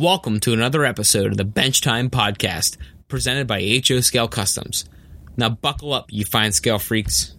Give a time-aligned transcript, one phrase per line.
[0.00, 4.86] Welcome to another episode of the Bench Time Podcast, presented by HO Scale Customs.
[5.36, 7.34] Now, buckle up, you fine scale freaks.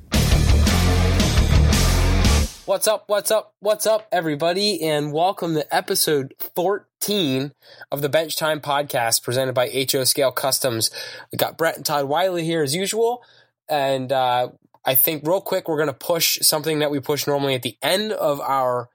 [2.68, 7.52] What's up, what's up, what's up, everybody, and welcome to episode 14
[7.92, 10.92] of the Bench Time Podcast, presented by HO Scale Customs.
[11.32, 13.24] We got Brett and Todd Wiley here as usual,
[13.70, 14.50] and uh,
[14.86, 17.80] I think real quick we're going to push something that we push normally at the
[17.82, 18.88] end of our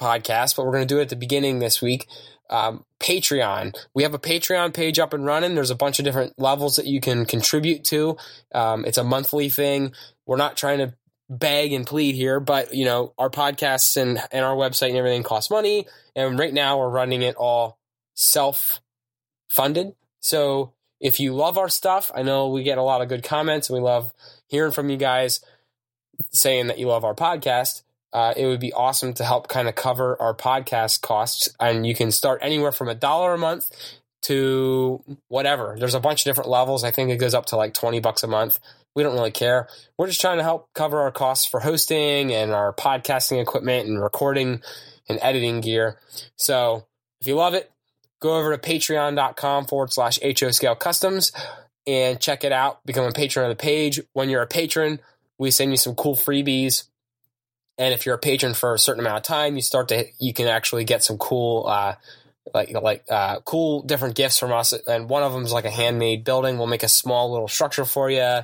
[0.00, 2.08] podcast, but we're going to do it at the beginning this week.
[2.50, 3.76] Um, Patreon.
[3.94, 5.54] We have a Patreon page up and running.
[5.54, 8.16] There's a bunch of different levels that you can contribute to.
[8.54, 9.92] Um, it's a monthly thing.
[10.26, 10.94] We're not trying to
[11.30, 15.22] beg and plead here, but you know, our podcasts and, and our website and everything
[15.22, 15.86] costs money.
[16.16, 17.78] And right now we're running it all
[18.14, 18.80] self
[19.48, 19.94] funded.
[20.20, 23.68] So if you love our stuff, I know we get a lot of good comments
[23.68, 24.12] and we love
[24.46, 25.40] hearing from you guys
[26.32, 29.74] saying that you love our podcast uh, it would be awesome to help kind of
[29.74, 31.48] cover our podcast costs.
[31.60, 33.70] And you can start anywhere from a dollar a month
[34.22, 35.76] to whatever.
[35.78, 36.84] There's a bunch of different levels.
[36.84, 38.58] I think it goes up to like 20 bucks a month.
[38.94, 39.68] We don't really care.
[39.96, 44.02] We're just trying to help cover our costs for hosting and our podcasting equipment and
[44.02, 44.62] recording
[45.08, 45.98] and editing gear.
[46.36, 46.86] So
[47.20, 47.70] if you love it,
[48.20, 51.30] go over to patreon.com forward slash HO Scale Customs
[51.86, 52.84] and check it out.
[52.86, 54.00] Become a patron of the page.
[54.14, 55.00] When you're a patron,
[55.38, 56.84] we send you some cool freebies
[57.78, 60.32] and if you're a patron for a certain amount of time, you start to you
[60.34, 61.94] can actually get some cool uh,
[62.54, 64.72] like like uh, cool different gifts from us.
[64.72, 66.58] And one of them is like a handmade building.
[66.58, 68.40] We'll make a small little structure for you,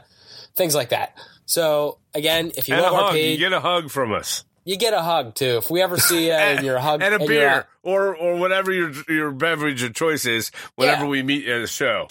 [0.54, 1.16] things like that.
[1.46, 4.12] So again, if you and love a our hug, page, you get a hug from
[4.12, 4.44] us.
[4.66, 5.58] You get a hug too.
[5.58, 8.36] If we ever see you and you're a hug and a and beer or or
[8.36, 11.10] whatever your your beverage of choice is whenever Yeah.
[11.10, 12.08] we meet at a show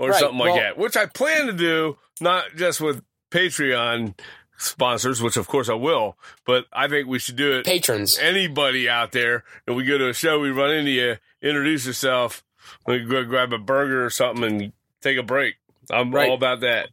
[0.00, 0.78] or Right, something like well- that.
[0.78, 4.18] Which I plan to do not just with Patreon
[4.56, 7.64] sponsors, which of course I will, but I think we should do it.
[7.66, 8.18] patrons.
[8.18, 12.42] Anybody out there, and we go to a show, we run into you, introduce yourself,
[12.86, 15.54] we go grab a burger or something and take a break.
[15.90, 16.28] I'm Right.
[16.28, 16.88] all about that.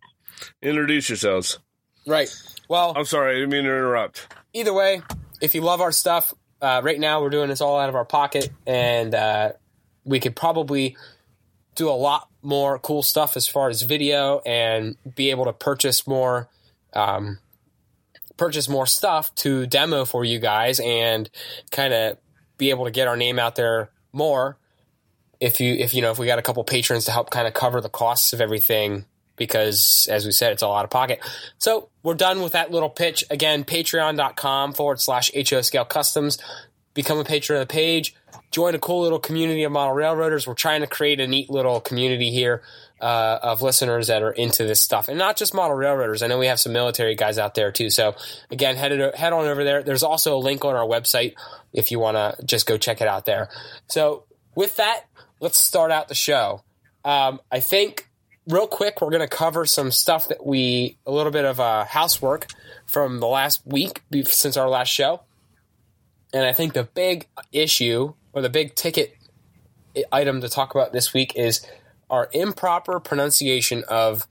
[0.62, 1.60] Introduce yourselves.
[2.06, 2.30] Right.
[2.68, 4.28] Well, I'm sorry, I didn't mean to interrupt.
[4.54, 5.02] either way,
[5.42, 8.06] if you love our stuff, uh, right now we're doing this all out of our
[8.06, 9.52] pocket, and uh,
[10.04, 10.96] we could probably
[11.76, 16.06] do a lot more cool stuff as far as video and be able to purchase
[16.06, 16.48] more,
[16.94, 17.40] um,
[18.38, 21.30] purchase more stuff to demo for you guys and
[21.72, 22.18] kind of
[22.58, 24.58] be able to get our name out there more.
[25.40, 27.54] If you if you know if we got a couple patrons to help kind of
[27.54, 29.06] cover the costs of everything
[29.36, 31.20] because as we said it's all out of pocket.
[31.58, 33.24] So we're done with that little pitch.
[33.30, 36.38] Again, patreon.com forward slash HO Scale Customs.
[36.94, 38.16] Become a patron of the page.
[38.52, 40.46] Join a cool little community of model railroaders.
[40.46, 42.62] We're trying to create a neat little community here
[43.04, 45.10] uh, of listeners that are into this stuff.
[45.10, 46.24] And not just model railroaders.
[46.24, 47.90] I know we have some military guys out there too.
[47.90, 48.16] So
[48.50, 49.84] again, head, head on over there.
[49.84, 51.34] There's also a link on our website
[51.74, 53.50] if you want to just go check it out there.
[53.88, 54.24] So
[54.56, 55.02] with that,
[55.42, 56.64] let's start out the show.
[57.04, 58.10] Um, I think
[58.48, 61.84] real quick, we're going to cover some stuff that we, a little bit of uh,
[61.84, 62.48] housework
[62.86, 65.24] from the last week since our last show.
[66.34, 69.18] And I think the big issue or the big ticket
[70.10, 71.68] item to talk about this week is
[72.14, 74.28] our improper pronunciation of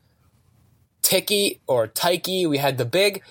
[1.03, 2.49] Tiki or Taiki.
[2.49, 3.23] We had the big,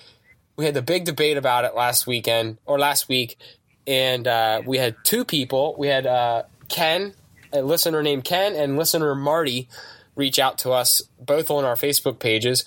[0.56, 3.38] we had the big debate about it last weekend or last week,
[3.86, 5.74] and uh, we had two people.
[5.78, 7.14] We had uh, Ken,
[7.50, 9.70] a listener named Ken, and listener Marty
[10.16, 12.66] reach out to us both on our Facebook pages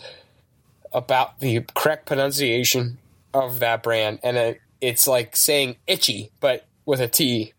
[0.91, 2.97] about the correct pronunciation
[3.31, 7.53] of that brand, and it, it's like saying itchy, but with a T.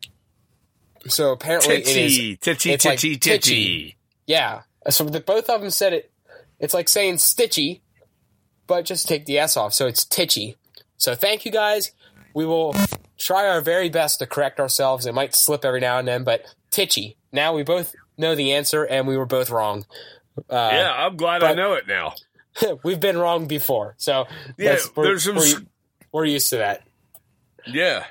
[1.06, 2.18] So apparently it is.
[2.38, 3.95] Titchy, titchy, like titchy, titchy.
[4.26, 4.62] Yeah.
[4.88, 6.10] So the, both of them said it.
[6.58, 7.80] It's like saying stitchy,
[8.66, 9.74] but just take the S off.
[9.74, 10.56] So it's titchy.
[10.96, 11.92] So thank you guys.
[12.34, 12.74] We will
[13.18, 15.06] try our very best to correct ourselves.
[15.06, 17.16] It might slip every now and then, but titchy.
[17.32, 19.84] Now we both know the answer, and we were both wrong.
[20.38, 22.14] Uh, Yeah, I'm glad I know it now.
[22.82, 24.26] we've been wrong before, so
[24.56, 25.62] Yeah, there's some we're,
[26.12, 26.82] we're used to that.
[27.66, 28.04] Yeah.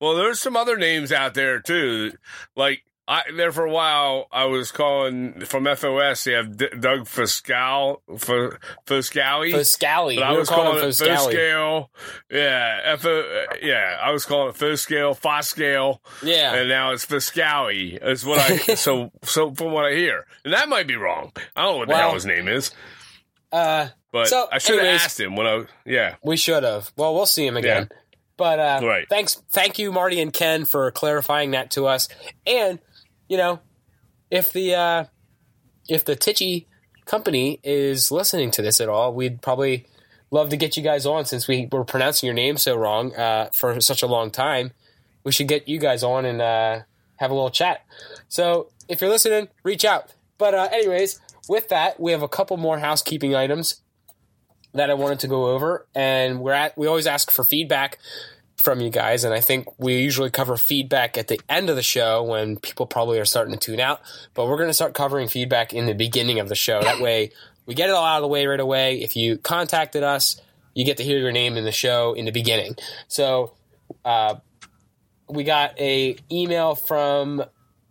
[0.00, 2.12] Well, there's some other names out there too.
[2.56, 6.24] Like I there for a while, I was calling from FOS.
[6.24, 9.52] They have D- Doug Foscal, F- Foscali.
[9.54, 10.16] Foscali.
[10.16, 11.88] But I was calling calling it Foscali.
[12.30, 16.54] Yeah, F- yeah, I was calling it Foscale, Foscale, Yeah.
[16.54, 17.98] and now it's Foscali.
[18.06, 21.32] Is what I so so from what I hear, and that might be wrong.
[21.56, 22.72] I don't know what the hell his name is,
[23.50, 25.64] Uh, but So, I should have asked him when I.
[25.86, 26.92] Yeah, We should have.
[26.96, 27.88] Well, we'll see him again.
[28.36, 29.06] But uh, Right.
[29.08, 32.08] thanks, thank you, Marty and Ken, for clarifying that to us.
[32.46, 32.78] And
[33.28, 33.60] you know,
[34.30, 35.04] if the uh,
[35.88, 36.66] if the Tichy
[37.04, 39.86] company is listening to this at all, we'd probably
[40.30, 43.48] love to get you guys on since we were pronouncing your name so wrong uh,
[43.52, 44.72] for such a long time.
[45.24, 46.80] We should get you guys on and uh,
[47.16, 47.84] have a little chat.
[48.28, 50.14] So if you're listening, reach out.
[50.36, 53.80] But uh, anyways, with that, we have a couple more housekeeping items
[54.74, 56.76] that I wanted to go over, and we're at.
[56.76, 57.98] We always ask for feedback
[58.58, 61.82] from you guys, and I think we usually cover feedback at the end of the
[61.82, 64.00] show when people probably are starting to tune out.
[64.34, 66.82] But we're going to start covering feedback in the beginning of the show.
[66.82, 67.30] That way,
[67.66, 69.00] we get it all out of the way right away.
[69.00, 70.40] If you contacted us,
[70.74, 72.74] you get to hear your name in the show in the beginning.
[73.06, 73.54] So,
[74.04, 74.36] uh,
[75.28, 77.44] we got a email from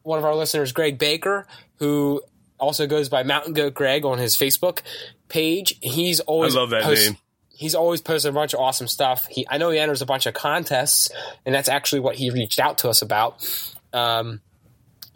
[0.03, 1.47] one of our listeners, Greg Baker,
[1.77, 2.21] who
[2.59, 4.81] also goes by Mountain Goat Greg on his Facebook
[5.29, 5.77] page.
[5.81, 7.17] He's always I love that post- name.
[7.57, 9.27] He's always posted a bunch of awesome stuff.
[9.27, 11.09] He, I know he enters a bunch of contests,
[11.43, 13.43] and that's actually what he reached out to us about.
[13.91, 14.41] Um,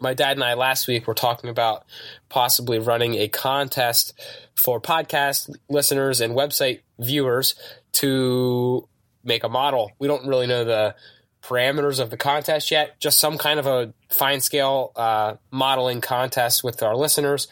[0.00, 1.84] my dad and I last week were talking about
[2.28, 4.18] possibly running a contest
[4.56, 7.54] for podcast listeners and website viewers
[7.92, 8.88] to
[9.22, 9.92] make a model.
[10.00, 10.96] We don't really know the
[11.44, 16.64] parameters of the contest yet, just some kind of a fine scale uh, modeling contest
[16.64, 17.46] with our listeners.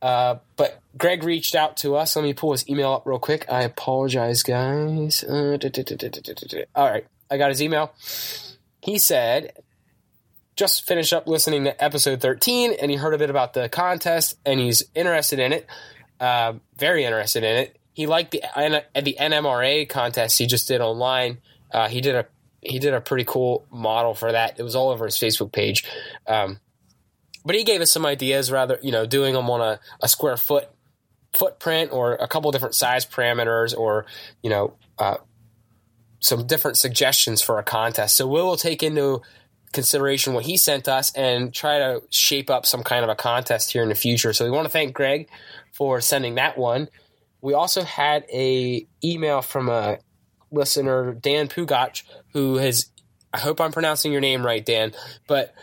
[0.00, 2.14] Uh, but Greg reached out to us.
[2.16, 3.46] Let me pull his email up real quick.
[3.48, 5.24] I apologize, guys.
[5.24, 6.64] Uh, da, da, da.
[6.74, 7.92] All right, I got his email.
[8.80, 9.52] He said,
[10.56, 14.38] just finished up listening to episode 13, and he heard a bit about the contest,
[14.44, 15.66] and he's interested in it.
[16.20, 17.78] Uh, very interested in it.
[17.92, 18.42] He liked the
[18.94, 21.38] the NMRA contest he just did online.
[21.72, 22.26] Uh, he did a
[22.60, 24.58] he did a pretty cool model for that.
[24.58, 25.84] It was all over his Facebook page.
[26.26, 26.60] Um,
[27.44, 30.36] but he gave us some ideas rather you know doing them on a, a square
[30.36, 30.68] foot
[31.32, 34.06] footprint or a couple different size parameters or
[34.42, 35.16] you know uh,
[36.20, 38.16] some different suggestions for a contest.
[38.16, 39.22] So we will take into
[39.72, 43.72] consideration what he sent us and try to shape up some kind of a contest
[43.72, 44.32] here in the future.
[44.32, 45.28] So we want to thank greg
[45.72, 46.88] for sending that one.
[47.40, 49.98] We also had a email from a
[50.50, 52.02] listener dan pugach
[52.32, 52.90] who has
[53.34, 54.92] i hope i'm pronouncing your name right dan
[55.26, 55.54] but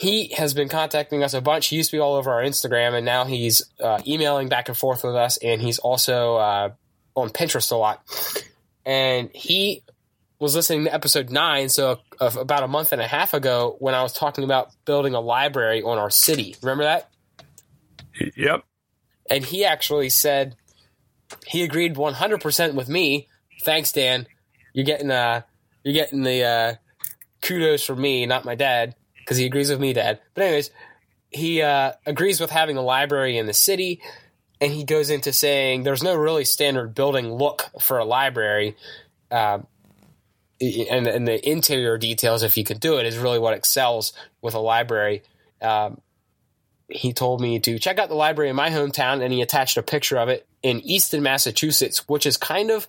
[0.00, 1.66] he has been contacting us a bunch.
[1.66, 4.76] He used to be all over our Instagram, and now he's uh, emailing back and
[4.76, 6.70] forth with us, and he's also uh,
[7.14, 8.02] on Pinterest a lot.
[8.86, 9.82] And he
[10.38, 13.94] was listening to episode nine, so of about a month and a half ago, when
[13.94, 16.56] I was talking about building a library on our city.
[16.62, 17.10] Remember that?
[18.38, 18.64] Yep.
[19.28, 20.56] And he actually said
[21.46, 23.28] he agreed 100% with me.
[23.64, 24.26] Thanks, Dan.
[24.72, 25.42] You're getting uh,
[25.84, 26.74] you're getting the uh,
[27.42, 30.20] kudos from me, not my dad because he agrees with me, Dad.
[30.34, 30.70] But anyways,
[31.30, 34.00] he uh, agrees with having a library in the city,
[34.60, 38.76] and he goes into saying there's no really standard building look for a library,
[39.30, 39.60] uh,
[40.60, 44.12] and, and the interior details, if you could do it, is really what excels
[44.42, 45.22] with a library.
[45.62, 46.00] Um,
[46.90, 49.82] he told me to check out the library in my hometown, and he attached a
[49.82, 52.88] picture of it in Easton, Massachusetts, which is kind of,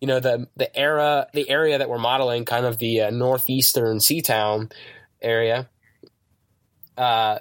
[0.00, 4.00] you know, the the era, the area that we're modeling, kind of the uh, northeastern
[4.00, 4.70] sea town
[5.22, 5.68] area.
[6.96, 7.38] Uh,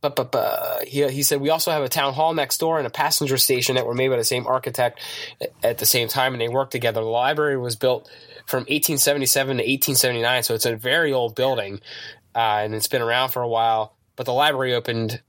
[0.00, 2.86] but, but, but he, he said we also have a town hall next door and
[2.86, 5.00] a passenger station that were made by the same architect
[5.62, 7.00] at the same time, and they work together.
[7.00, 8.10] The library was built
[8.46, 11.80] from 1877 to 1879, so it's a very old building,
[12.34, 13.96] uh, and it's been around for a while.
[14.16, 15.22] But the library opened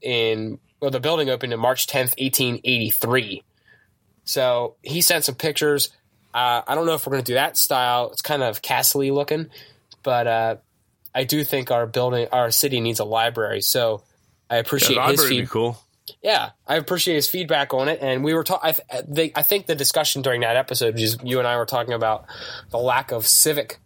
[0.00, 3.42] in well, the building opened in March 10th, 1883.
[4.24, 5.90] So he sent some pictures.
[6.34, 8.10] Uh, I don't know if we're going to do that style.
[8.12, 9.48] It's kind of castle looking,
[10.02, 10.56] but uh,
[11.14, 13.60] I do think our building, our city needs a library.
[13.60, 14.02] So
[14.50, 15.50] I appreciate Yeah, his feedback.
[15.50, 15.78] cool.
[16.22, 17.98] Yeah, I appreciate his feedback on it.
[18.02, 18.74] And we were talking.
[18.92, 22.26] I, I think the discussion during that episode, is you and I were talking about
[22.70, 23.78] the lack of civic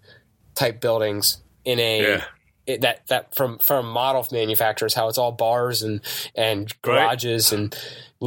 [0.55, 2.25] type buildings in a Yeah.
[2.67, 6.01] it, that that from from model manufacturers, how it's all bars and
[6.35, 7.77] and garages and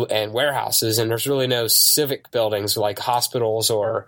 [0.10, 4.08] and warehouses, and there's really no civic buildings like hospitals or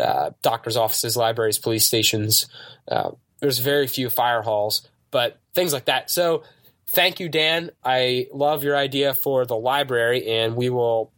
[0.00, 2.46] uh, doctors' offices, libraries, police stations.
[2.86, 3.10] Uh,
[3.46, 6.10] there's very few fire halls, but things like that.
[6.10, 6.42] So,
[6.88, 7.70] thank you, Dan.
[7.84, 11.12] I love your idea for the library, and we will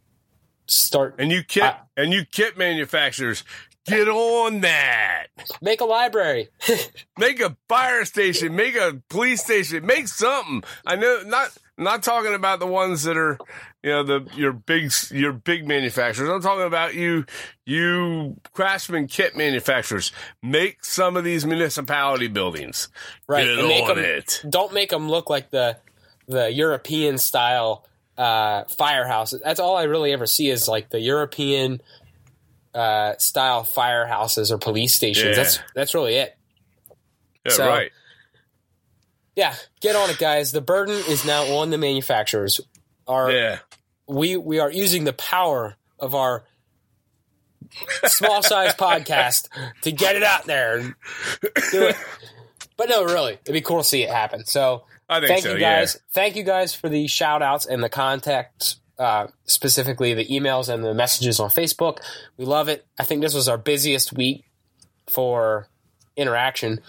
[0.67, 3.43] start And you kit I- and you kit manufacturers,
[3.89, 5.27] get on that.
[5.61, 6.49] make a library.
[7.17, 10.63] Make a fire station, make a police station, make something.
[10.85, 13.37] I know not not talking about the ones that are
[13.83, 16.29] you know the your big your big manufacturers.
[16.29, 17.25] I'm talking about you
[17.65, 20.13] you craftsman kit manufacturers.
[20.41, 22.87] Make some of these municipality buildings.
[23.27, 24.41] Right, Get and on 'em- it.
[24.49, 25.77] don't make them look like the
[26.27, 27.85] the European style
[28.17, 29.41] uh, firehouses.
[29.43, 31.81] That's all I really ever see is like the European
[32.73, 35.29] uh, style firehouses or police stations.
[35.37, 35.43] Yeah.
[35.43, 36.37] That's that's really it.
[37.45, 37.91] Yeah, So- right.
[39.35, 40.51] Yeah, get on it, guys.
[40.51, 42.59] The burden is now on the manufacturers.
[43.07, 43.59] Our Yeah.
[44.05, 46.43] we we are using the power of our
[48.05, 49.47] small size podcast
[49.83, 50.81] to get it out there
[51.71, 51.95] do it.
[52.75, 54.43] but no, really, it'd be cool to see it happen.
[54.45, 55.53] So I think thank so.
[55.53, 55.97] you guys.
[56.11, 60.83] Thank you guys for the shout outs and the contact, uh, specifically the emails and
[60.83, 61.99] the messages on Facebook.
[62.37, 62.85] We love it.
[62.99, 64.43] I think this was our busiest week
[65.07, 65.67] for
[66.15, 66.81] interaction,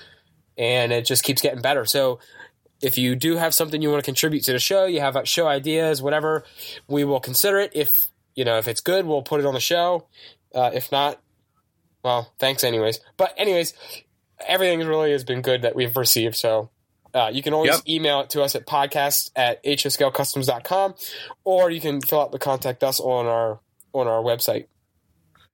[0.58, 1.84] and it just keeps getting better.
[1.86, 2.18] So
[2.82, 5.46] if you do have something you want to contribute to the show, you have show
[5.46, 6.44] ideas, whatever,
[6.88, 7.70] we will consider it.
[7.74, 10.08] If you know if it's good, we'll put it on the show.
[10.54, 11.20] Uh, if not,
[12.02, 13.00] well, thanks anyways.
[13.16, 13.72] But anyways,
[14.44, 16.34] everything really has been good that we've received.
[16.34, 16.70] So
[17.14, 17.88] uh, you can always Yep.
[17.88, 20.94] email it to us at podcast at hoscalecustoms.com
[21.44, 23.60] or you can fill out the contact us on our
[23.92, 24.66] on our website.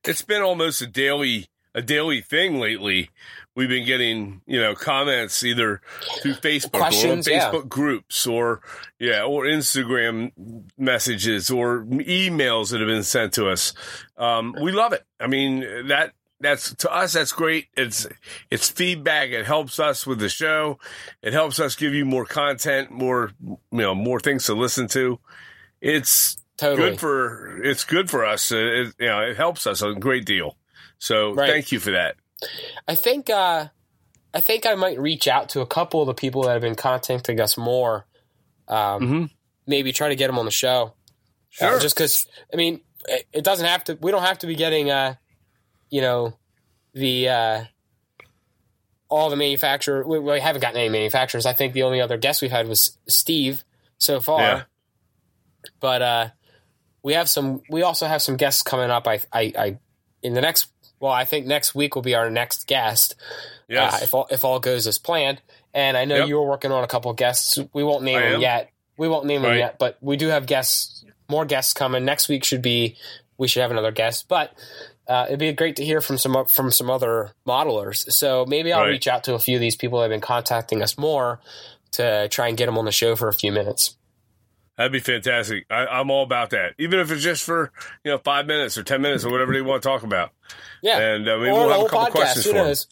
[0.05, 3.09] it's been almost a daily a daily thing lately.
[3.55, 5.81] We've been getting you know comments either
[6.21, 7.51] through Facebook Questions, or on yeah.
[7.51, 8.61] Facebook groups or
[8.99, 10.31] yeah or Instagram
[10.77, 13.73] messages or emails that have been sent to us.
[14.17, 15.03] Um, we love it.
[15.19, 17.67] I mean that that's to us that's great.
[17.75, 18.07] It's
[18.51, 19.29] it's feedback.
[19.29, 20.79] It helps us with the show.
[21.21, 25.19] It helps us give you more content, more you know more things to listen to.
[25.81, 26.89] It's Totally.
[26.91, 28.51] good for it's good for us.
[28.51, 30.57] Uh, It, you know, it helps us a great deal.
[30.99, 31.49] So Right.
[31.49, 32.15] thank you for that.
[32.87, 33.67] I think uh,
[34.33, 36.75] I think I might reach out to a couple of the people that have been
[36.75, 38.05] contacting us more.
[38.67, 39.29] Um, Mhm.
[39.65, 40.93] Maybe try to get them on the show.
[41.59, 41.79] Uh, Sure.
[41.79, 43.97] just because, I mean, it, it doesn't have to.
[44.01, 45.15] We don't have to be getting, uh,
[45.89, 46.37] you know,
[46.93, 47.63] the uh,
[49.09, 50.05] all the manufacturer.
[50.05, 51.45] We, we haven't gotten any manufacturers.
[51.45, 53.63] I think the only other guest we've had was Steve
[53.97, 54.41] so far.
[54.41, 54.61] Yeah.
[55.79, 56.27] But uh,
[57.03, 57.61] we have some.
[57.69, 59.07] We also have some guests coming up.
[59.07, 59.77] I, I, I,
[60.21, 60.67] in the next.
[60.99, 63.15] Well, I think next week will be our next guest.
[63.67, 63.93] yes.
[63.93, 65.41] Uh, if all if all goes as planned.
[65.73, 66.27] And I know Yep.
[66.29, 67.59] you were working on a couple of guests.
[67.71, 68.41] We won't name I them am.
[68.41, 68.71] yet.
[68.97, 71.05] We won't name them yet, but we do have guests.
[71.29, 72.43] More guests coming next week.
[72.43, 72.95] Should be
[73.37, 74.53] we should have another guest, but
[75.07, 78.11] uh, it'd be great to hear from some from some other modelers.
[78.11, 78.89] So maybe I'll Right.
[78.89, 81.39] reach out to a few of these people that have been contacting us more
[81.91, 83.95] to try and get them on the show for a few minutes.
[84.77, 85.65] That'd be fantastic.
[85.71, 86.73] I, I'm all about that.
[86.77, 87.71] Even if it's just for
[88.03, 90.31] you know five minutes or ten minutes or whatever they want to talk about.
[90.83, 92.11] Yeah, And uh, maybe or we'll have a couple podcast.
[92.11, 92.65] questions for 'em.
[92.67, 92.87] knows?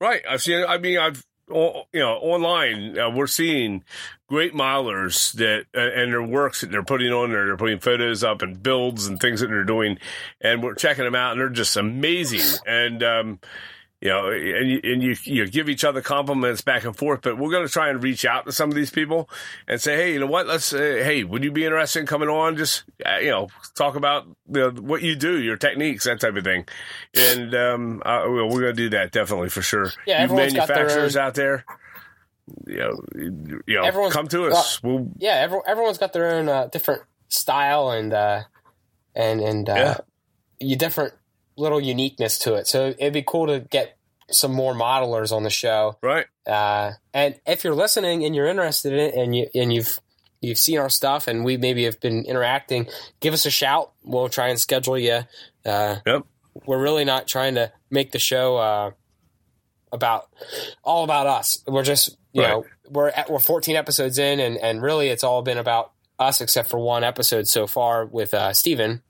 [0.00, 0.22] Right.
[0.28, 0.64] I've seen.
[0.66, 2.98] I mean, I've you know online.
[2.98, 3.84] Uh, we're seeing
[4.28, 7.46] great modelers that uh, and their works that they're putting on there.
[7.46, 9.98] They're putting photos up and builds and things that they're doing,
[10.40, 12.58] and we're checking them out, and they're just amazing.
[12.66, 13.40] And um,
[14.06, 17.22] you know, and you, and you you give each other compliments back and forth.
[17.22, 19.28] But we're going to try and reach out to some of these people
[19.66, 20.46] and say, hey, you know what?
[20.46, 22.56] Let's uh, hey, would you be interested in coming on?
[22.56, 26.44] Just uh, you know, talk about the, what you do, your techniques, that type of
[26.44, 26.66] thing.
[27.16, 29.90] And um, uh, we're going to do that definitely for sure.
[30.06, 31.64] Yeah, you everyone's got their manufacturers own- out there.
[32.64, 34.80] You know, you know, Everyone's- come to us.
[34.82, 38.42] we'll yeah, every, everyone's got their own uh, different style and uh,
[39.16, 39.98] and and uh, Yeah.
[40.60, 41.14] you different
[41.56, 42.68] little uniqueness to it.
[42.68, 43.95] So it'd be cool to get
[44.30, 45.96] some more modelers on the show.
[46.02, 46.26] right.
[46.46, 50.00] Uh, and if you're listening and you're interested in it, and you and you've
[50.40, 52.86] you've seen our stuff, and we maybe have been interacting,
[53.20, 53.92] give us a shout.
[54.04, 55.20] We'll try and schedule you.
[55.64, 56.22] Uh, Yep.
[56.64, 58.90] We're really not trying to make the show uh,
[59.92, 60.28] about
[60.82, 61.62] all about us.
[61.66, 62.48] We're just you Right.
[62.50, 66.40] know we're at, we're 14 episodes in, and and really it's all been about us
[66.40, 69.02] except for one episode so far with uh, Steven.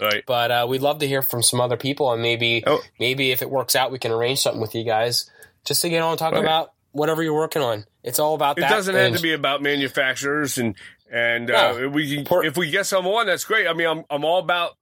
[0.00, 0.22] Right.
[0.26, 2.80] But uh, we'd love to hear from some other people, and maybe Oh.
[3.00, 5.30] maybe if it works out, we can arrange something with you guys
[5.64, 7.84] just to get on and talk about whatever you're working on.
[8.02, 8.70] It's all about It that.
[8.70, 10.74] doesn't have to be about manufacturers and
[11.10, 13.66] and uh, we can, if we get someone that's great.
[13.68, 14.72] I mean, I'm I'm all about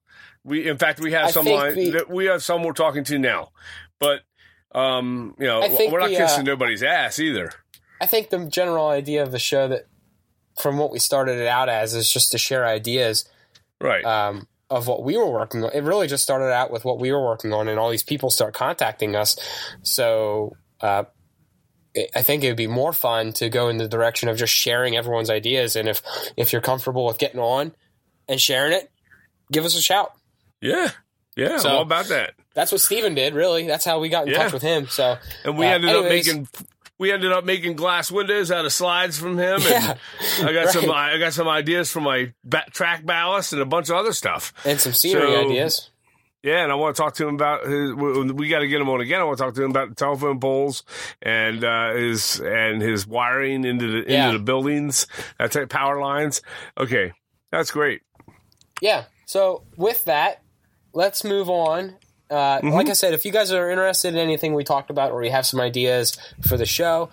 [0.43, 0.67] we.
[0.67, 3.49] In fact, we have I someone that we have some we're talking to now,
[3.99, 4.21] but
[4.73, 7.51] um, you know, we're not the, kissing uh, nobody's ass either.
[8.01, 9.87] I think the general idea of the show that,
[10.59, 13.29] from what we started it out as, is just to share ideas
[13.79, 14.03] Right.
[14.03, 15.71] um, of what we were working on.
[15.73, 18.29] It really just started out with what we were working on, and all these people
[18.29, 19.37] start contacting us.
[19.83, 21.03] So uh,
[21.93, 24.53] it, I think it would be more fun to go in the direction of just
[24.53, 25.75] sharing everyone's ideas.
[25.75, 26.01] And if
[26.35, 27.73] if you're comfortable with getting on
[28.27, 28.89] and sharing it,
[29.51, 30.13] give us a shout.
[30.61, 30.89] yeah.
[31.37, 31.57] Yeah.
[31.57, 32.33] So- all about that.
[32.53, 33.67] That's what Steven did, really.
[33.67, 34.43] That's how we got in Yeah.
[34.43, 34.87] touch with him.
[34.87, 36.29] So And we Uh, ended anyways.
[36.29, 36.47] up making
[36.97, 39.55] we ended up making glass windows out of slides from him.
[39.55, 39.97] And Yeah,
[40.43, 40.89] I got some.
[40.91, 44.53] I got some ideas for my ba- track ballast and a bunch of other stuff.
[44.65, 45.89] and some scenery So- ideas.
[46.43, 47.91] Yeah, and I want to talk to him about his.
[47.95, 49.19] We, we got to get him on again.
[49.19, 50.83] I want to talk to him about the telephone poles
[51.19, 54.27] and uh, his and his wiring into the Yeah.
[54.27, 55.07] into the buildings.
[55.39, 56.43] That type power lines.
[56.77, 57.13] Okay,
[57.51, 58.03] that's great.
[58.79, 59.05] Yeah.
[59.25, 60.43] So with that,
[60.93, 61.95] let's move on.
[62.29, 62.69] Uh, Mm-hmm.
[62.69, 65.31] Like I said, if you guys are interested in anything we talked about or you
[65.31, 66.17] have some ideas
[66.47, 67.09] for the show,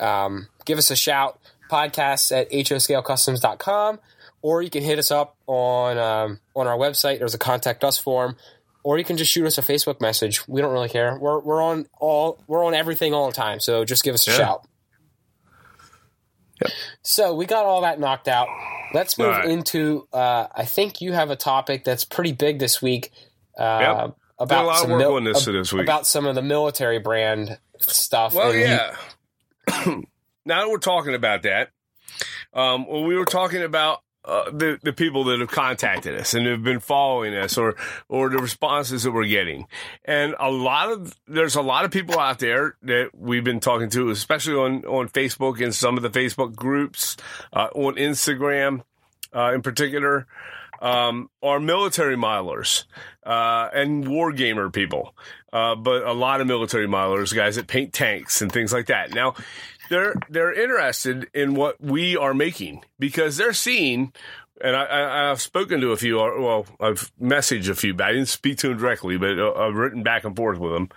[0.00, 1.38] um, give us a shout.
[1.70, 3.98] Podcasts at hoscalecustoms.com
[4.42, 7.18] or you can hit us up on um, on our website.
[7.18, 8.36] There's a contact us form.
[8.82, 10.46] or you can just shoot us a Facebook message.
[10.46, 11.18] We don't really care.
[11.18, 13.60] We're we're on all we're on everything all the time.
[13.60, 14.36] So just give us a Yeah.
[14.36, 14.68] shout.
[16.62, 16.70] Yep.
[17.02, 18.48] So we got all that knocked out.
[18.92, 19.48] Let's move right.
[19.48, 20.06] into.
[20.12, 23.10] Uh, I think you have a topic that's pretty big this week.
[23.58, 24.16] Uh, Yep.
[24.38, 25.84] About a lot of some mil- on this ab- this week.
[25.84, 28.34] about some of the military brand stuff.
[28.34, 28.96] Well, and you- yeah.
[30.44, 31.70] now that we're talking about that,
[32.52, 36.46] um, well, we were talking about uh, the the people that have contacted us and
[36.46, 37.76] have been following us, or
[38.08, 39.66] or the responses that we're getting,
[40.04, 43.90] and a lot of there's a lot of people out there that we've been talking
[43.90, 47.16] to, especially on on Facebook and some of the Facebook groups,
[47.52, 48.82] uh, on Instagram,
[49.34, 50.26] uh, in particular.
[50.84, 52.84] Um, are military milers
[53.24, 55.14] uh, and war gamer people,
[55.50, 59.14] uh, but a lot of military milers, guys that paint tanks and things like that.
[59.14, 59.34] Now,
[59.88, 64.12] they're they're interested in what we are making because they're seeing.
[64.62, 66.20] And I, I've spoken to a few.
[66.20, 69.16] uh, Well, I've messaged a few, but I didn't speak to them directly.
[69.16, 70.90] But uh, I've written back and forth with them,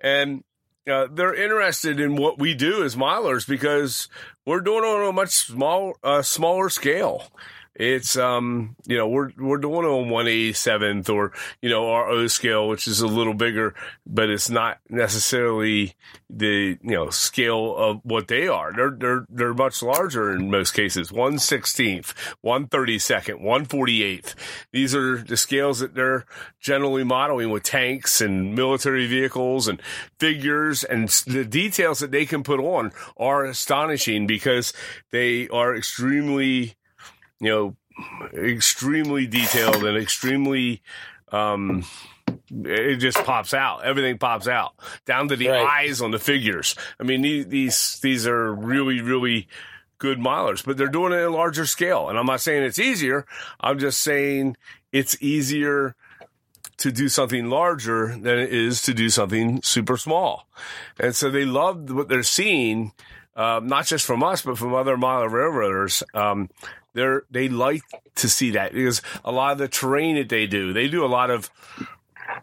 [0.00, 0.42] and
[0.90, 4.08] uh, they're interested in what we do as milers because
[4.44, 7.30] we're doing it on a much small, uh, smaller scale.
[7.78, 11.32] It's um, you know, we're we're doing on one eighty seventh or
[11.62, 13.72] you know our O scale, which is a little bigger,
[14.04, 15.94] but it's not necessarily
[16.28, 18.72] the you know scale of what they are.
[18.72, 21.12] They're they're they're much larger in most cases.
[21.12, 24.34] One sixteenth, one thirty second, one forty eighth.
[24.72, 26.26] These are the scales that they're
[26.58, 29.80] generally modeling with tanks and military vehicles and
[30.18, 34.72] figures, and the details that they can put on are astonishing because
[35.12, 36.74] they are extremely
[37.40, 37.76] you know,
[38.34, 40.82] extremely detailed and extremely,
[41.32, 41.84] um,
[42.50, 43.84] it just pops out.
[43.84, 45.66] Everything pops out down to the Right.
[45.66, 46.74] eyes on the figures.
[47.00, 49.48] I mean, these, these, are really, really
[49.98, 52.08] good milers, but they're doing it at a larger scale.
[52.08, 53.26] And I'm not saying it's easier.
[53.60, 54.56] I'm just saying
[54.92, 55.96] it's easier
[56.78, 60.46] to do something larger than it is to do something super small.
[60.98, 62.92] And so they love what they're seeing,
[63.34, 66.04] um, not just from us, but from other mile railroaders.
[66.14, 66.48] Um,
[66.98, 67.82] they're, they like
[68.16, 71.06] to see that because a lot of the terrain that they do, they do a
[71.06, 71.50] lot of,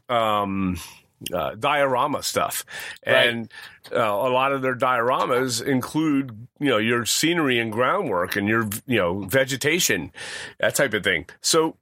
[0.09, 0.77] um,
[1.33, 2.65] uh, diorama stuff.
[3.03, 3.51] And
[3.91, 8.69] uh, a lot of their dioramas include, you know, your scenery and groundwork and your,
[8.85, 10.11] you know, vegetation,
[10.59, 11.25] that type of thing.
[11.41, 11.77] So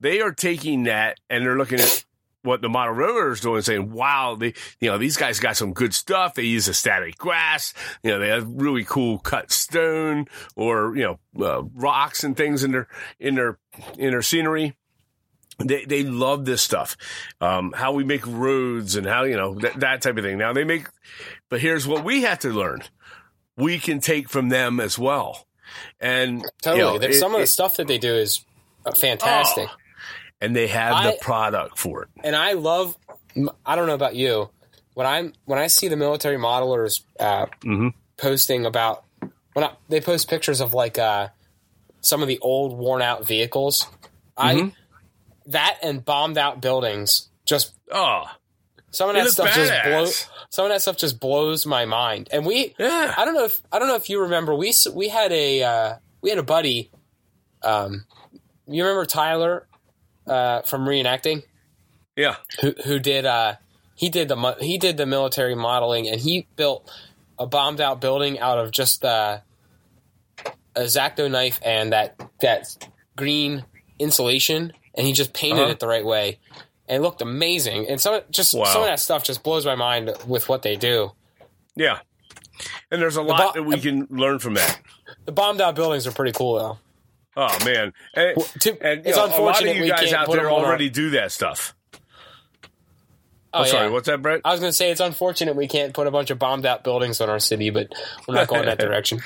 [0.00, 2.04] they are taking that and they're looking at
[2.42, 5.72] what the model railroader is doing saying, wow, they, you know, these guys got some
[5.72, 6.34] good stuff.
[6.34, 7.74] They use a static grass.
[8.02, 12.62] You know, they have really cool cut stone or, you know, uh, rocks and things
[12.64, 13.58] in their, in their,
[13.98, 14.76] in their scenery.
[15.58, 16.96] They, they love this stuff.
[17.40, 20.38] Um, how we make roads and how, you know, that, that type of thing.
[20.38, 20.86] Now they make,
[21.48, 22.82] but here's what we have to learn.
[23.56, 25.48] We can take from them as well.
[25.98, 26.98] And you totally.
[27.00, 28.44] know, it- some of the it- stuff that they do is
[28.86, 29.68] uh, fantastic.
[30.40, 32.08] And they have I- the product for it.
[32.24, 32.96] and I love.
[33.64, 34.50] I don't know about you.
[34.94, 37.92] When I'm when I see the military modelers uh, Mhm.
[38.16, 39.04] posting about
[39.52, 41.28] when I, they post pictures of like uh,
[42.00, 43.86] some of the old worn out vehicles,
[44.36, 44.68] Mm-hmm.
[44.68, 44.72] I
[45.46, 48.24] that and bombed out buildings just Oh,
[48.90, 49.84] some of that stuff just badass.
[49.84, 52.28] blows some of that stuff just blows my mind.
[52.32, 53.14] And we yeah.
[53.16, 55.94] I don't know if I don't know if you remember we we had a uh,
[56.22, 56.90] we had a buddy.
[57.62, 58.04] Um,
[58.66, 59.66] you remember Tyler
[60.28, 61.42] uh, from reenacting?
[62.16, 62.36] Yeah.
[62.60, 63.54] who who did uh
[63.94, 66.90] he did the he did the military modeling and he built
[67.38, 69.38] a bombed out building out of just uh,
[70.76, 73.64] a X-Acto knife and that that green
[73.98, 75.70] insulation and he just painted Uh-huh.
[75.72, 76.38] it the right way
[76.88, 78.64] and it looked amazing and some just Wow.
[78.64, 81.12] some of that stuff just blows my mind with what they do.
[81.76, 81.98] Yeah.
[82.90, 84.80] And there's a lot bo- that we can learn from that.
[85.24, 86.78] The bombed out buildings are pretty cool though.
[87.40, 87.92] Oh man.
[88.14, 90.66] And, Well, to- and it's know, a lot of you guys out there on our-
[90.66, 91.72] already do that stuff.
[93.54, 93.92] Oh, I'm sorry, yeah.
[93.92, 94.42] what's that, Brett?
[94.44, 96.84] I was going to say it's unfortunate we can't put a bunch of bombed out
[96.84, 97.88] buildings on our city, but
[98.26, 99.20] we're not going that direction.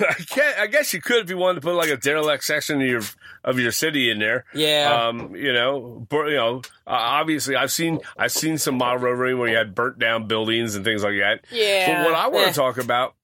[0.00, 2.80] I can't I guess you could if you wanted to put like a derelict section
[2.82, 3.00] of your
[3.44, 4.44] of your city in there.
[4.54, 5.06] Yeah.
[5.08, 9.38] Um, you know, bur- you know, uh, obviously I've seen I've seen some model railroading
[9.38, 11.44] where you had burnt down buildings and things like that.
[11.50, 12.50] Yeah, But what I want eh.
[12.50, 13.14] to talk about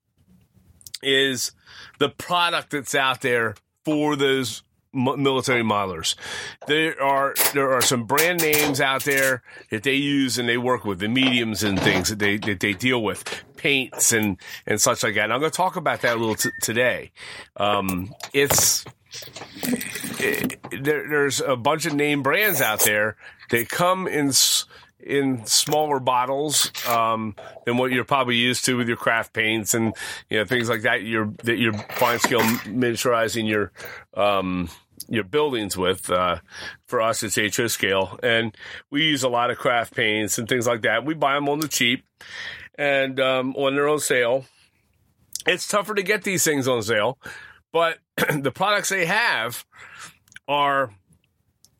[1.01, 1.51] is
[1.99, 3.55] the product that's out there
[3.87, 6.15] for those military modelers.
[6.67, 10.83] There are there are some brand names out there that they use and they work
[10.83, 13.23] with the mediums and things that they that they deal with
[13.55, 15.23] paints and and such like that.
[15.23, 17.11] And I'm going to talk about that a little t- today.
[17.55, 18.83] Um, it's
[20.19, 23.15] it, there, there's a bunch of name brands out there
[23.51, 24.65] that come in s-
[24.99, 29.93] in smaller bottles um, than what you're probably used to with your craft paints and
[30.29, 31.03] you know things like that.
[31.03, 33.71] You're that you're fine scale miniaturizing your
[34.15, 34.69] um,
[35.07, 36.09] your buildings with.
[36.09, 36.39] Uh,
[36.85, 38.55] for us, it's HO scale, and
[38.89, 41.05] we use a lot of craft paints and things like that.
[41.05, 42.05] We buy them on the cheap,
[42.75, 44.45] and um, when they're on sale,
[45.45, 47.17] it's tougher to get these things on sale.
[47.71, 47.99] But
[48.39, 49.65] the products they have
[50.47, 50.91] are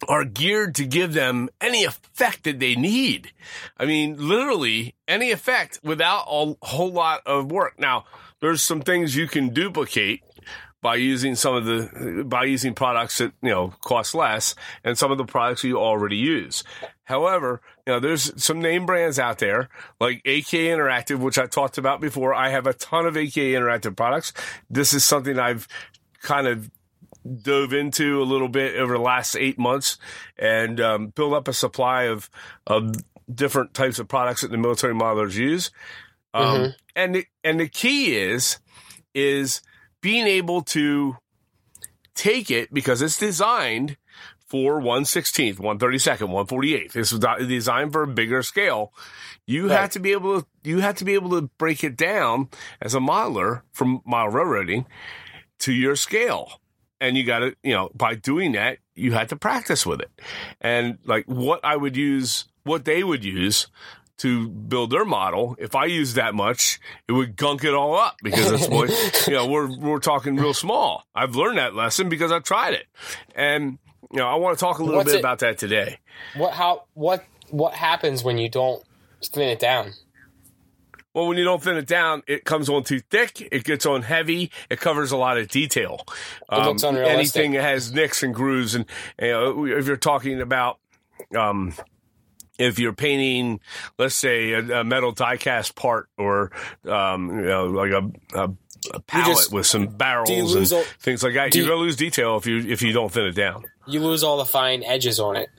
[0.08, 3.32] are geared to give them any effect that they need.
[3.78, 7.80] I mean, literally any effect without a whole lot of work.
[7.80, 8.06] Now,
[8.40, 10.24] there's some things you can duplicate
[10.82, 15.12] by using some of the by using products that you know cost less and some
[15.12, 16.64] of the products you already use.
[17.04, 21.78] However, you know there's some name brands out there like AK Interactive, which I talked
[21.78, 22.34] about before.
[22.34, 24.34] I have a ton of AK Interactive products.
[24.70, 25.68] This is something I've
[26.22, 26.70] kind of
[27.42, 29.98] dove into a little bit over the last eight months
[30.38, 32.30] and um, build up a supply of
[32.66, 32.96] of
[33.34, 35.72] different types of products that the military modelers use.
[36.34, 36.74] Um, Mhm.
[36.96, 38.60] And the, and the key is
[39.14, 39.62] is
[40.02, 41.18] being able to
[42.16, 43.98] take it because it's designed
[44.48, 46.94] for 116th, 132nd, 148th.
[46.94, 48.94] This designed for a bigger scale.
[49.46, 49.80] You Right.
[49.82, 52.50] have to be able to you have to be able to break it down
[52.82, 54.86] as a modeler from model railroading
[55.60, 56.62] to your scale.
[57.00, 60.10] And you got to, you know, by doing that, you had to practice with it.
[60.62, 63.68] And like what I would use, what they would use
[64.18, 68.16] to build their model, if I used that much, it would gunk it all up
[68.24, 71.04] because that's what, you know, we're, we're talking real small.
[71.14, 72.88] I've learned that lesson because I've tried it.
[73.36, 73.78] And,
[74.12, 76.00] you know, I want to talk a little What's bit it- about that today.
[76.36, 78.84] What how what what happens when you don't
[79.24, 79.94] thin it down?
[81.18, 83.42] Well, when you don't thin it down, it comes on too thick.
[83.52, 84.52] It gets on heavy.
[84.70, 86.06] It covers a lot of detail.
[86.48, 87.18] Um, It looks unrealistic.
[87.40, 88.86] anything that has nicks and grooves, and
[89.20, 90.78] you know, if you're talking about,
[91.36, 91.74] um,
[92.60, 93.62] if you're painting,
[93.98, 96.52] let's say a, a metal die-cast part, or
[96.88, 98.52] um, you know, like a, a,
[98.94, 101.96] a pallet just- with some barrels and all- things like that, you're you- gonna lose
[101.96, 103.66] detail if you if you don't thin it down.
[103.88, 105.50] You lose all the fine edges on it.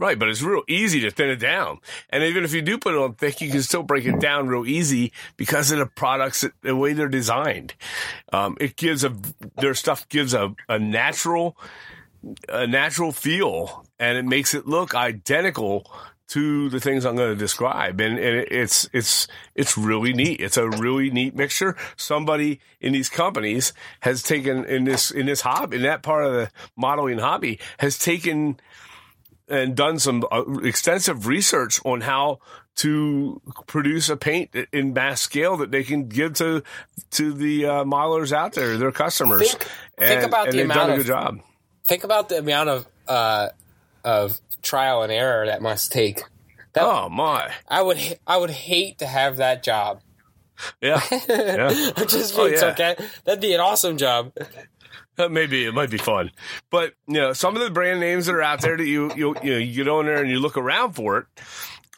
[0.00, 1.78] Right, but it's real easy to thin it down.
[2.08, 4.48] And even if you do put it on thick, you can still break it down
[4.48, 7.74] real easy because of the products, the way they're designed.
[8.32, 9.14] Um, it gives a,
[9.58, 11.54] their stuff gives a, a natural,
[12.48, 15.84] a natural feel and it makes it look identical
[16.28, 18.00] to the things I'm going to describe.
[18.00, 20.40] And, and it's, it's, it's really neat.
[20.40, 21.76] It's a really neat mixture.
[21.96, 26.32] Somebody in these companies has taken in this, in this hobby, in that part of
[26.32, 28.58] the modeling hobby has taken,
[29.50, 32.38] and done some uh, extensive research on how
[32.76, 36.62] to produce a paint in mass scale that they can give to
[37.12, 39.50] to the uh, modelers out there, their customers.
[39.52, 41.38] Think- think about and the amount done a of- good job.
[41.86, 43.48] Think about the amount of uh,
[44.04, 46.22] of trial and error that must take.
[46.72, 50.00] That, Oh my, I would I would hate to have that job.
[50.80, 51.90] yeah, yeah.
[51.96, 52.58] I'm just Oh, yeah.
[52.58, 53.04] sarcastic.
[53.24, 54.32] That'd be an awesome job.
[55.30, 56.30] Maybe it might be fun,
[56.70, 59.34] but you know, some of the brand names that are out there that you you
[59.42, 61.26] you, know, you get on there and you look around for it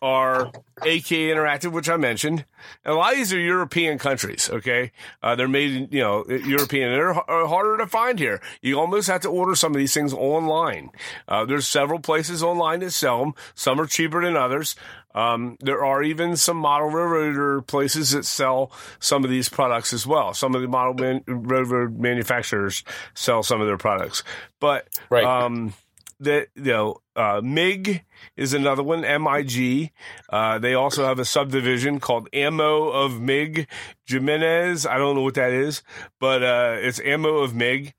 [0.02, 0.48] are
[0.82, 2.44] AK Interactive, which I mentioned.
[2.84, 4.50] And a lot of these are European countries.
[4.52, 4.90] Okay,
[5.22, 6.90] uh, they're made in, you know European.
[6.92, 8.40] They're h- are harder to find here.
[8.60, 10.90] You almost have to order some of these things online.
[11.28, 13.34] Uh, there's several places online that sell them.
[13.54, 14.74] Some are cheaper than others.
[15.14, 20.06] Um, there are even some model railroader places that sell some of these products as
[20.06, 20.32] well.
[20.34, 22.82] Some of the model man- railroad manufacturers
[23.14, 24.24] sell some of their products,
[24.58, 25.22] but Right.
[25.24, 25.74] um,
[26.22, 28.04] that you know, uh, MIG
[28.36, 29.02] is another one.
[29.02, 29.90] MIG.
[30.28, 33.68] Uh, they also have a subdivision called Ammo of MIG
[34.06, 34.86] Jimenez.
[34.86, 35.82] I don't know what that is,
[36.18, 37.94] but uh, it's Ammo of MIG.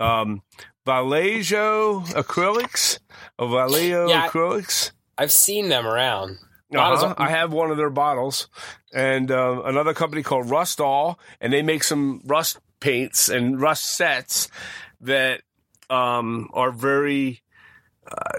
[0.00, 0.42] Um,
[0.86, 2.98] Vallejo Acrylics.
[3.38, 4.92] Uh, Vallejo Yeah, Acrylics.
[5.16, 6.38] I've seen them around.
[6.74, 7.14] Uh-huh.
[7.16, 8.48] I have one of their bottles,
[8.92, 14.48] and uh, another company called Rustall, and they make some rust paints and rust sets
[15.00, 15.42] that
[15.90, 17.42] um, are very.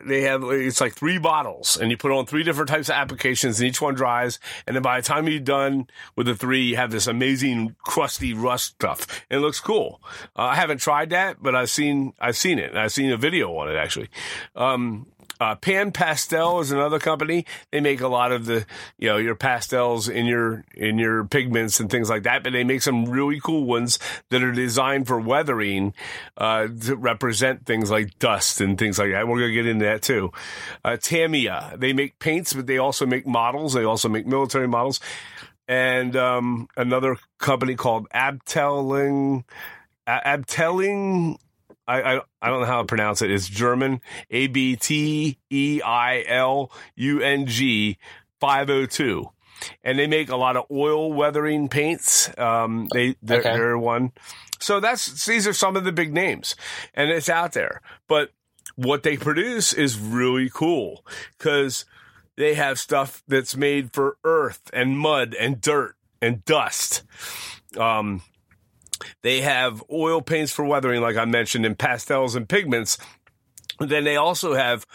[0.05, 3.59] They have it's like three bottles, and you put on three different types of applications,
[3.59, 6.75] and each one dries, and then by the time you're done with the three, you
[6.75, 10.01] have this amazing crusty rust stuff, and it looks cool.
[10.35, 13.55] Uh, I haven't tried that, but I've seen I've seen it, I've seen a video
[13.57, 14.09] on it actually.
[14.55, 15.07] Um,
[15.39, 17.45] uh, Pan Pastel is another company.
[17.71, 18.65] They make a lot of the,
[18.97, 22.43] you know, your pastels in your in your pigments and things like that.
[22.43, 23.99] But they make some really cool ones
[24.29, 25.93] that are designed for weathering
[26.37, 29.27] uh, to represent things like dust and things like that.
[29.27, 30.31] We're gonna get into that too.
[30.83, 33.73] Uh, Tamiya, they make paints, but they also make models.
[33.73, 34.99] They also make military models.
[35.69, 39.43] And um, another company called Abteling,
[40.07, 41.37] Abteling
[41.89, 43.31] I, I I don't know how to pronounce it.
[43.31, 44.01] It's German.
[44.29, 47.97] A B T E I L U N G
[48.39, 49.29] five oh two.
[49.83, 52.29] and they make a lot of oil weathering paints.
[52.37, 53.53] Um, they they're, Okay.
[53.57, 54.11] they're one.
[54.59, 56.55] So that's these are some of the big names,
[56.93, 57.81] and it's out there.
[58.07, 58.31] But
[58.75, 61.03] what they produce is really cool
[61.37, 61.85] because
[62.37, 67.03] they have stuff that's made for earth and mud and dirt and dust.
[67.77, 68.21] Um,
[69.21, 72.97] they have oil paints for weathering, like I mentioned, and pastels and pigments.
[73.79, 74.85] Then they also have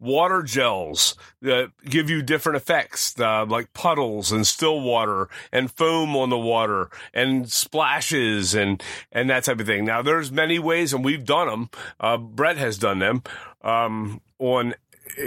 [0.00, 6.16] water gels that give you different effects, uh, like puddles and still water and foam
[6.16, 9.84] on the water and splashes and, and that type of thing.
[9.84, 11.70] Now there's many ways and we've done them.
[12.00, 13.22] Uh, Brett has done them,
[13.62, 14.74] um, on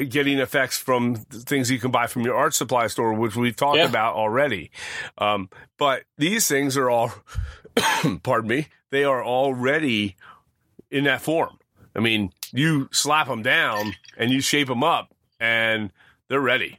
[0.10, 3.78] getting effects from things you can buy from your art supply store, which we've talked
[3.78, 3.86] Yeah.
[3.90, 4.72] about already.
[5.18, 7.14] Um, but these things are all,
[8.24, 10.16] pardon me, they are already
[10.92, 11.58] in that form.
[11.96, 15.92] I mean, you slap them down and you shape them up and
[16.28, 16.78] they're ready.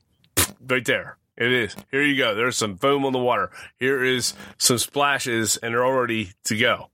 [0.66, 1.16] Right there.
[1.37, 1.77] It is.
[1.90, 2.35] Here you go.
[2.35, 3.51] There's some foam on the water.
[3.79, 6.90] Here is some splashes and they're all ready to go.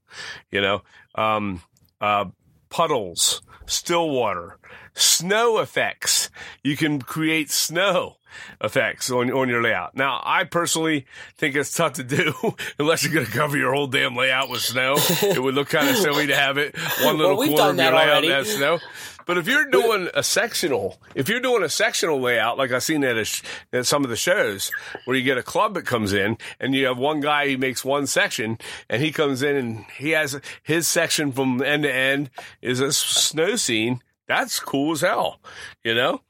[0.51, 0.81] You know,
[1.15, 1.61] um,
[2.01, 2.25] uh,
[2.69, 4.57] puddles, still water,
[4.93, 6.29] snow effects.
[6.63, 8.17] You can create snow
[8.61, 9.95] effects on, on your layout.
[9.95, 11.05] Now, I personally
[11.37, 12.33] think it's tough to do
[12.79, 14.95] unless you're going to cover your whole damn layout with snow.
[14.97, 17.85] it would look kind of silly to have it one little we've corner of your
[17.93, 18.29] layout already.
[18.29, 18.79] that snow.
[19.25, 23.03] But if you're doing a sectional, if you're doing a sectional layout, like I've seen
[23.03, 23.41] at, a sh-
[23.71, 24.69] at some of the shows
[25.05, 27.85] where you get a club that comes in and you have one guy who makes
[27.85, 28.57] one section
[28.89, 32.29] and he comes in and he has his section from end to end
[32.61, 34.01] is a snow scene.
[34.27, 35.39] That's cool as hell,
[35.83, 36.21] you know?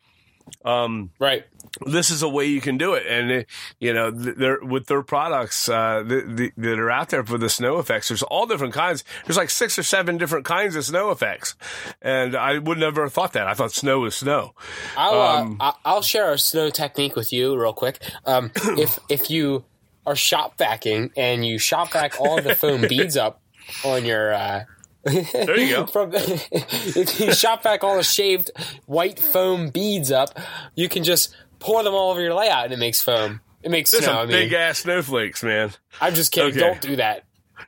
[0.65, 1.45] Um, Right.
[1.85, 3.05] this is a way you can do it.
[3.07, 3.43] And, uh,
[3.79, 7.49] you know, th- with their products uh, th- th- that are out there for the
[7.49, 9.03] snow effects, there's all different kinds.
[9.25, 11.55] There's like six or seven different kinds of snow effects.
[12.01, 13.47] And I would never have thought that.
[13.47, 14.53] I thought snow was snow.
[14.97, 17.99] I'll Um, uh, I'll share a snow technique with you real quick.
[18.25, 19.65] Um, if if you
[20.05, 23.41] are shop vacuuming and you shop vac all the foam beads up
[23.83, 24.33] on your.
[24.33, 24.63] Uh,
[25.03, 25.85] There you go.
[25.87, 28.51] From if you shop back all the shaved
[28.85, 30.37] white foam beads up,
[30.75, 33.41] you can just pour them all over your layout and it makes foam.
[33.61, 34.13] It makes There's snow.
[34.13, 35.71] some I mean, big ass snowflakes, man.
[36.01, 36.51] I'm just kidding.
[36.51, 36.59] Okay.
[36.59, 37.23] Don't do that.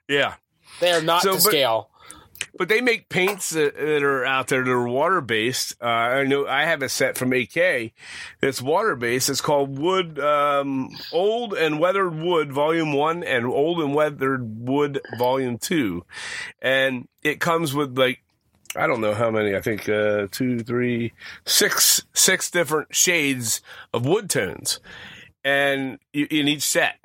[0.09, 0.35] Yeah.
[0.81, 1.89] They are not So, to but- scale.
[2.57, 5.75] But they make paints that, are out there that are water based.
[5.81, 7.91] Uh, I know I have a set from AK
[8.39, 9.29] that's water based.
[9.29, 15.01] It's called Wood, um, Old and Weathered Wood Volume 1 and Old and Weathered Wood
[15.17, 16.05] Volume 2.
[16.61, 18.19] And it comes with like,
[18.75, 21.13] I don't know how many, I think, uh, two, three,
[21.45, 23.61] six, six different shades
[23.93, 24.79] of wood tones
[25.43, 26.95] and in each set.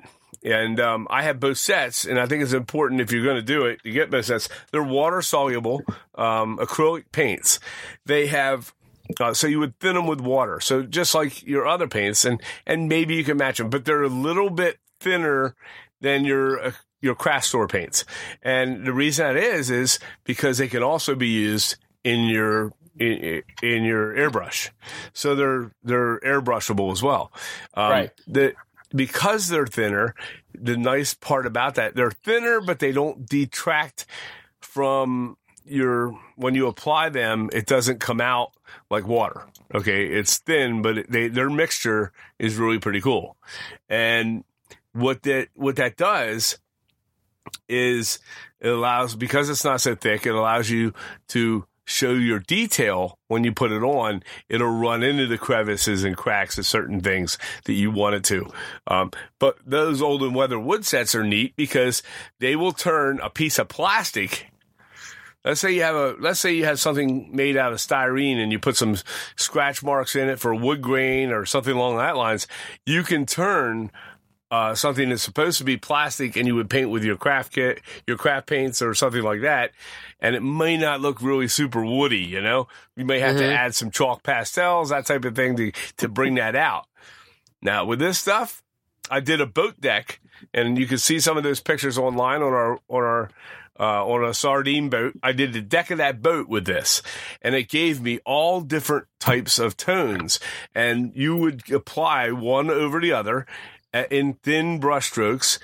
[0.43, 3.41] And um, I have both sets, and I think it's important if you're going to
[3.43, 4.49] do it, you get both sets.
[4.71, 5.83] They're water soluble
[6.15, 7.59] um, acrylic paints.
[8.05, 8.73] They have
[9.19, 12.41] uh, so you would thin them with water, so just like your other paints, and
[12.65, 15.55] and maybe you can match them, but they're a little bit thinner
[15.99, 18.05] than your uh, your craft store paints.
[18.41, 23.43] And the reason that is is because they can also be used in your in,
[23.61, 24.69] in your airbrush,
[25.13, 27.31] so they're they're airbrushable as well.
[27.73, 28.11] Um, Right.
[28.27, 28.53] The
[28.95, 30.15] because they're thinner,
[30.53, 34.05] the nice part about that they're thinner, but they don't detract
[34.59, 37.49] from your when you apply them.
[37.53, 38.51] It doesn't come out
[38.89, 39.45] like water.
[39.73, 43.37] Okay, it's thin, but they their mixture is really pretty cool.
[43.89, 44.43] And
[44.93, 46.57] what that what that does
[47.67, 48.19] is
[48.59, 50.93] it allows because it's not so thick, it allows you
[51.29, 54.23] to show your detail when you put it on.
[54.49, 58.47] It'll run into the crevices and cracks of certain things that you want it to.
[58.87, 62.03] Um, but those old and weather wood sets are neat because
[62.39, 64.47] they will turn a piece of plastic.
[65.43, 68.51] Let's say you have a let's say you have something made out of styrene and
[68.51, 68.95] you put some
[69.35, 72.47] scratch marks in it for wood grain or something along that lines.
[72.85, 73.91] You can turn
[74.51, 77.81] uh, something that's supposed to be plastic and you would paint with your craft kit,
[78.05, 79.71] your craft paints or something like that.
[80.19, 83.55] And it may not look really super woody, you know, you may have to Mhm.
[83.55, 86.85] add some chalk pastels, that type of thing to, to bring that out.
[87.61, 88.61] Now with this stuff,
[89.09, 90.19] I did a boat deck
[90.53, 93.29] and you can see some of those pictures online on our, on our,
[93.79, 95.13] uh, on a sardine boat.
[95.23, 97.01] I did the deck of that boat with this
[97.41, 100.39] and it gave me all different types of tones
[100.75, 103.45] and you would apply one over the other
[103.93, 105.59] in thin brushstrokes,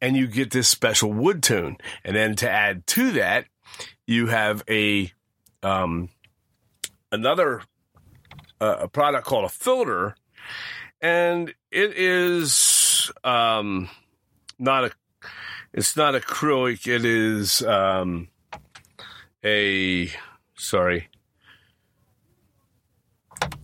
[0.00, 1.76] and you get this special wood tone.
[2.04, 3.46] And then to add to that,
[4.06, 5.12] you have a,
[5.62, 6.08] um,
[7.12, 7.62] another,
[8.60, 10.16] uh, a product called a filter
[11.00, 13.88] and it is, um,
[14.58, 14.90] not a,
[15.72, 16.86] it's not acrylic.
[16.86, 18.28] It is, um,
[19.44, 20.10] a,
[20.56, 21.08] sorry,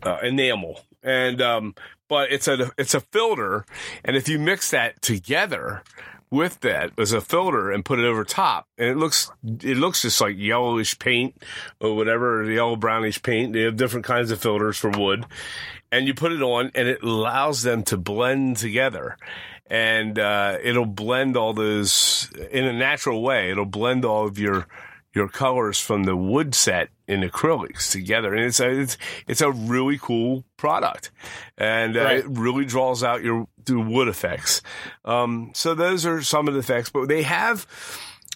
[0.03, 0.81] uh, enamel.
[1.03, 1.75] And, um,
[2.09, 3.65] but it's a it's a filter,
[4.05, 5.83] and if you mix that together
[6.31, 10.03] with that as a filter and put it over top, and it looks it looks
[10.03, 11.41] just like yellowish paint
[11.81, 13.53] or whatever yellow brownish paint.
[13.53, 15.27] They have different kinds of filters for wood,
[15.93, 19.17] and you put it on, and it allows them to blend together.
[19.67, 23.51] And uh, it'll blend all those in a natural way.
[23.51, 24.67] It'll blend all of your
[25.15, 28.99] your colors from the wood set in acrylics together, and it's a it's,
[29.29, 31.11] it's a really cool product,
[31.59, 32.19] and uh, Right.
[32.19, 34.61] it really draws out your the wood effects.
[35.05, 37.67] Um, so those are some of the effects, but they have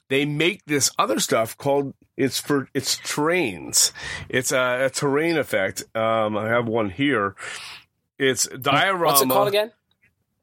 [0.09, 3.93] they make this other stuff called it's for it's terrains.
[4.29, 5.85] It's a, a terrain effect.
[5.97, 7.35] Um, I have one here.
[8.19, 9.05] It's diorama.
[9.07, 9.73] What's it called again?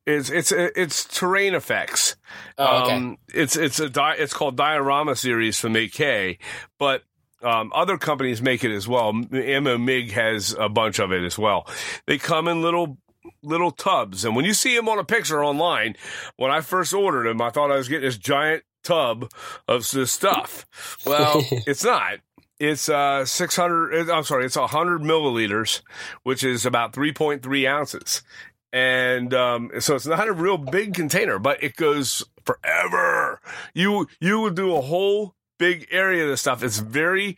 [0.06, 2.15] It's it's it's terrain effects.
[2.58, 2.96] Oh, okay.
[2.96, 6.38] Um, it's it's a di- it's called Diorama series from AK,
[6.78, 7.02] but
[7.41, 9.13] um, other companies make it as well.
[9.34, 11.68] Ammo Mig has a bunch of it as well.
[12.06, 12.98] They come in little
[13.41, 15.96] little tubs, and when you see them on a picture online,
[16.38, 19.32] when I first ordered them, I thought I was getting this giant tub
[19.68, 20.65] of this stuff.
[21.06, 22.20] Well, it's not.
[22.58, 25.82] It's uh 600 I'm sorry, it's 100 milliliters,
[26.24, 28.22] which is about 3.3 ounces.
[28.75, 33.39] And um so it's not a real big container, but it goes forever.
[33.73, 36.61] You you would do a whole big area of this stuff.
[36.61, 37.38] It's very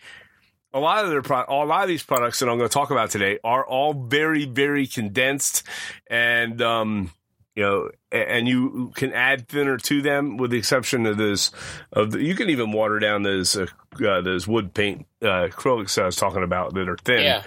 [0.74, 2.90] a lot of their pro- a lot of these products that I'm going to talk
[2.90, 5.62] about today are all very very condensed
[6.08, 7.12] and um
[7.56, 11.52] you know and you can add thinner to them with the exception of those
[11.94, 13.68] of the, you can even water down those uh,
[14.04, 17.44] uh, those wood paint uh, acrylics I was talking about that are thin yeah.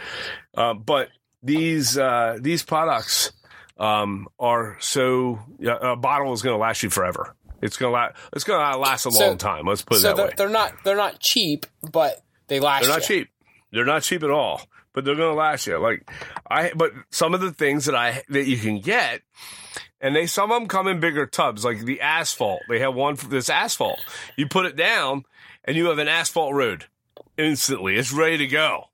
[0.57, 1.09] uh, but
[1.42, 3.33] these uh, these products
[3.81, 7.35] um, are so a bottle is going to last you forever.
[7.62, 8.16] It's going to last.
[8.33, 9.66] It's going to last a So- long time.
[9.66, 10.33] Let's put it So that they're, way.
[10.37, 12.83] they're not they're not cheap, but they last.
[12.85, 13.21] They're not you.
[13.25, 13.29] cheap.
[13.73, 14.62] They're not cheap at all,
[14.93, 15.79] but they're going to last you.
[15.79, 16.09] Like
[16.49, 19.23] I, but some of the things that I that you can get,
[20.01, 22.61] and they some of them come in bigger tubs, like the asphalt.
[22.69, 24.01] They have one for this asphalt.
[24.37, 25.25] You put it down,
[25.64, 26.87] and you have an asphalt road
[27.38, 27.97] instantly.
[27.97, 28.87] It's ready to go.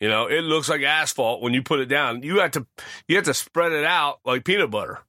[0.00, 2.22] You know, it looks like asphalt when you put it down.
[2.22, 2.66] You have to
[3.08, 5.00] you have to spread it out like peanut butter.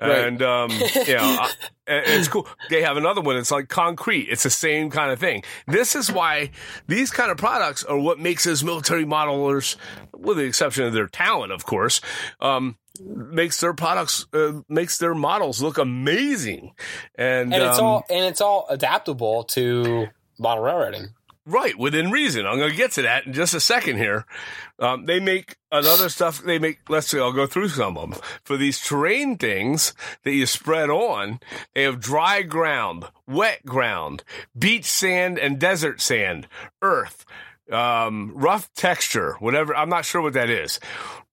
[0.00, 0.26] Right.
[0.26, 1.50] And um, you know, I-
[1.86, 2.46] it's cool.
[2.68, 3.36] They have another one.
[3.36, 4.28] It's like concrete.
[4.30, 5.42] It's the same kind of thing.
[5.66, 6.50] This is why
[6.86, 9.76] these kind of products are what makes those military modelers,
[10.12, 12.00] with the exception of their talent, of course,
[12.40, 16.72] um, makes their products uh, makes their models look amazing.
[17.14, 21.08] And, and it's um, all and it's all adaptable to model railroading.
[21.46, 22.46] Right, within reason.
[22.46, 24.24] I'm going to get to that in just a second here.
[24.78, 26.42] Um, they make another stuff.
[26.42, 28.20] They make, let's see, I'll go through some of them.
[28.44, 31.40] For these terrain things that you spread on,
[31.74, 34.24] they have dry ground, wet ground,
[34.58, 36.48] beach sand and desert sand,
[36.80, 37.26] earth,
[37.70, 39.76] um, rough texture, whatever.
[39.76, 40.80] I'm not sure what that is.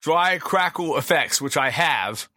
[0.02, 2.28] Dry crackle effects, which I have,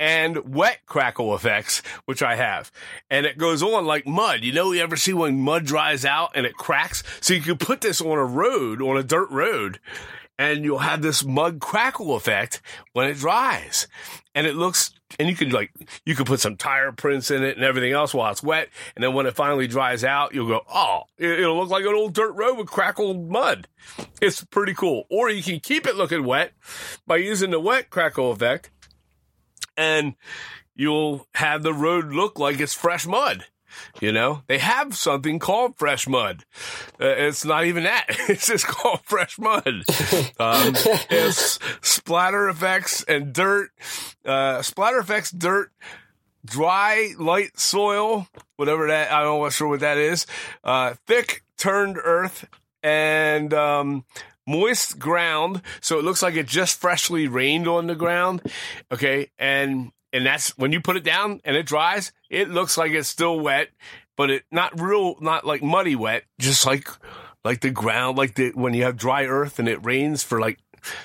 [0.00, 2.72] and wet crackle effects, which I have.
[3.10, 4.42] And it goes on like mud.
[4.42, 7.04] You know, you ever see when mud dries out and it cracks?
[7.20, 9.78] So you can put this on a road, on a dirt road,
[10.38, 12.62] and you'll have this mud crackle effect
[12.94, 13.86] when it dries.
[14.34, 15.70] And it looks, and you can like,
[16.06, 18.70] you can put some tire prints in it and everything else while it's wet.
[18.96, 21.92] And then when it finally dries out, you'll go, oh, it- it'll look like an
[21.94, 23.68] old dirt road with crackled mud.
[24.22, 25.04] It's pretty cool.
[25.10, 26.52] Or you can keep it looking wet
[27.06, 28.70] by using the wet crackle effect
[29.80, 30.14] and
[30.74, 33.46] you'll have the road look like it's fresh mud.
[34.00, 36.44] You know, they have something called fresh mud.
[37.00, 38.06] Uh, it's not even that.
[38.28, 39.64] It's just called fresh mud.
[40.40, 40.74] Um,
[41.10, 43.70] it's splatter effects and dirt,
[44.24, 45.70] uh, splatter effects, dirt,
[46.44, 50.26] dry, light soil, whatever that, I don't know sure what that is,
[50.64, 52.46] uh, thick turned earth
[52.82, 54.04] and, um,
[54.50, 55.62] moist ground.
[55.80, 58.42] So it looks like it just freshly rained on the ground.
[58.92, 59.30] Okay.
[59.38, 63.08] And, and that's when you put it down and it dries, it looks like it's
[63.08, 63.68] still wet,
[64.16, 66.88] but it not real, not like muddy wet, just like,
[67.44, 70.58] like the ground, like the, when you have dry earth and it rains for like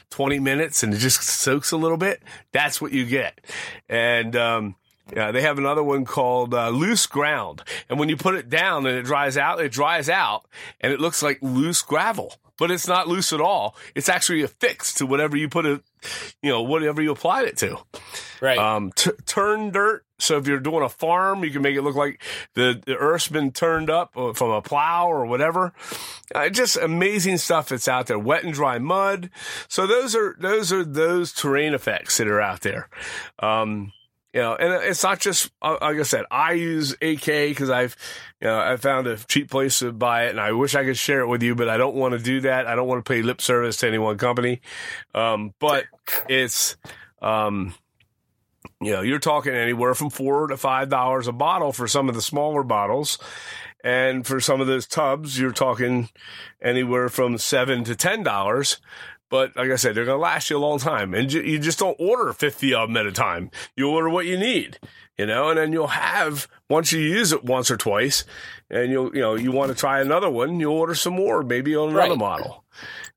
[0.10, 2.24] 20 minutes and it just soaks a little bit.
[2.52, 3.40] That's what you get.
[3.88, 4.76] And, um,
[5.14, 7.62] yeah, they have another one called uh, loose ground.
[7.90, 10.46] And when you put it down and it dries out, it dries out
[10.82, 13.76] and it looks like loose gravel, but it's not loose at all.
[13.96, 15.82] It's actually affixed to whatever you put it,
[16.42, 17.78] you know, whatever you applied it to.
[18.42, 18.58] Right.
[18.58, 20.06] Um, t- turn dirt.
[20.18, 22.22] So if you're doing a farm, you can make it look like
[22.54, 25.74] the, the earth's been turned up uh, from a plow or whatever.
[26.34, 28.20] Uh, just amazing stuff that's out there.
[28.20, 29.30] Wet and dry mud.
[29.68, 32.90] So those are those are those terrain effects that are out there.
[33.40, 33.92] Um,
[34.36, 36.26] you know, and it's not just uh, like I said.
[36.30, 37.96] I use AK because I've,
[38.42, 40.98] you know, I found a cheap place to buy it, and I wish I could
[40.98, 42.68] share it with you, but I don't want to do that.
[42.68, 44.60] I don't want to pay lip service to any one company.
[45.14, 45.86] Um, but
[46.30, 46.76] it's,
[47.22, 47.76] um,
[48.82, 52.16] you know, you're talking anywhere from four to five dollars a bottle for some of
[52.16, 53.18] the smaller bottles.
[53.86, 56.10] And for some of those tubs, you're talking
[56.62, 58.82] anywhere from seven to ten dollars.
[59.30, 61.14] But like I said, they're going to last you a long time.
[61.14, 63.50] And you just don't order 50 of them at a time.
[63.76, 64.80] You order what you need,
[65.18, 68.24] you know, and then you'll have, once you use it once or twice,
[68.70, 71.76] and you'll, you know, you want to try another one, you'll order some more, maybe
[71.76, 72.18] on another Right.
[72.18, 72.64] model.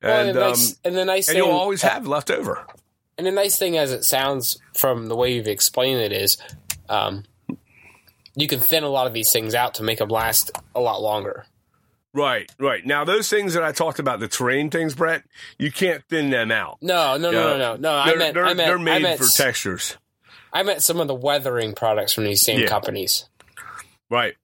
[0.03, 2.31] Well, And, and, the nice, um, and the nice and thing, you'll always have left
[2.31, 2.67] over.
[3.19, 6.39] and the nice thing, as it sounds from the way you've explained it, is
[6.89, 7.25] um,
[8.35, 11.03] you can thin a lot of these things out to make them last a lot
[11.03, 11.45] longer.
[12.19, 12.85] Right, right.
[12.85, 15.23] Now, those things that I talked about, the terrain things, Brett,
[15.57, 16.79] you can't thin them out.
[16.83, 17.93] No, no, no, no, no, no.
[17.95, 19.97] I They're, meant, they're, I meant, they're I made meant, for textures.
[20.53, 22.66] I meant some of the weathering products from these same Yeah.
[22.66, 23.29] companies.
[24.11, 24.35] Right.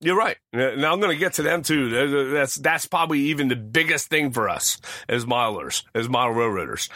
[0.00, 0.36] You're right.
[0.52, 2.30] Now I'm going to get to them too.
[2.30, 4.78] That's that's probably even the biggest thing for us
[5.08, 6.88] as modelers, as model railroaders.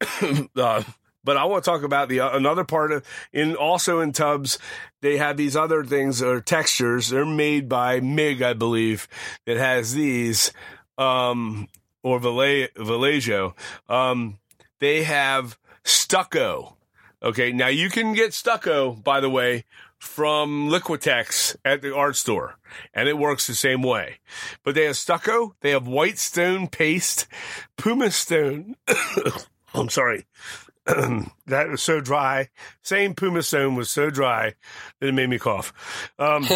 [0.56, 0.82] uh,
[1.26, 4.58] but I want to talk about the uh, another part of in also in tubs.
[5.02, 7.10] They have these other things or textures.
[7.10, 9.08] They're made by Mig, I believe,
[9.44, 10.52] that has these
[10.96, 11.68] um,
[12.02, 13.54] or Valle- Vallejo.
[13.88, 14.38] Um,
[14.78, 16.76] they have stucco.
[17.22, 19.64] Okay, now you can get stucco, by the way,
[19.98, 22.56] from Liquitex at the art store,
[22.94, 24.18] and it works the same way.
[24.62, 27.26] But they have stucco, they have white stone paste,
[27.76, 28.76] puma stone.
[29.74, 30.26] I'm sorry.
[31.46, 32.48] that was so dry.
[32.82, 34.54] Same puma stone was so dry
[35.00, 35.72] that it made me cough.
[36.18, 36.46] Um,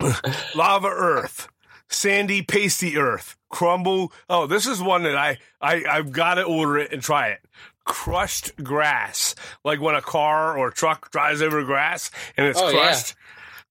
[0.54, 1.48] lava earth,
[1.88, 4.12] sandy pasty earth, crumble.
[4.28, 7.40] Oh, this is one that I, I I've got to order it and try it.
[7.84, 9.34] Crushed grass,
[9.64, 12.78] like when a car or a truck drives over grass and it's Oh, yeah.
[12.88, 13.14] crushed.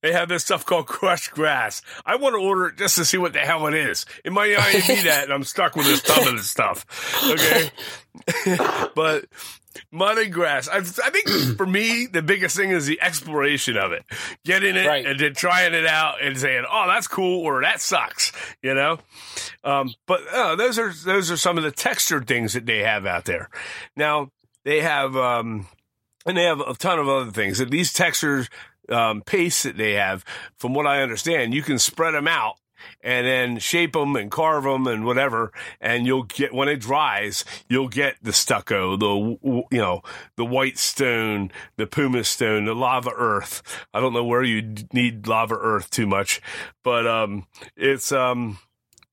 [0.01, 1.81] They have this stuff called crushed grass.
[2.05, 4.05] I want to order it just to see what the hell it is.
[4.25, 6.86] It might not even be that, and I'm stuck with this tub of this stuff.
[7.25, 7.71] Okay,
[8.95, 9.25] but
[9.91, 10.67] mud and grass.
[10.67, 14.03] I, I think for me, the biggest thing is the exploration of it,
[14.45, 15.05] getting it Right.
[15.05, 18.99] and then trying it out and saying, "Oh, that's cool," or "That sucks," you know.
[19.63, 23.05] Um, but uh, those are those are some of the textured things that they have
[23.05, 23.49] out there.
[23.95, 24.30] Now
[24.65, 25.67] they have, um,
[26.26, 27.59] and they have a ton of other things.
[27.59, 28.49] And these textures,
[28.89, 30.24] um, pastes that they have,
[30.57, 32.55] from what I understand, you can spread them out
[33.01, 35.51] and then shape them and carve them and whatever.
[35.81, 39.38] And you'll get, when it dries, you'll get the stucco, the,
[39.71, 40.01] you know,
[40.36, 43.61] the white stone, the pumice stone, the lava earth.
[43.93, 46.41] I don't know where you need lava earth too much,
[46.84, 48.59] but, um, it's, um,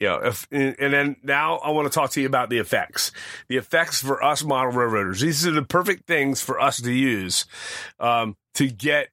[0.00, 3.12] yeah, if, and then now I want to talk to you about the effects.
[3.48, 5.20] The effects for us model railroaders.
[5.20, 7.44] These are the perfect things for us to use
[8.00, 9.10] um, to get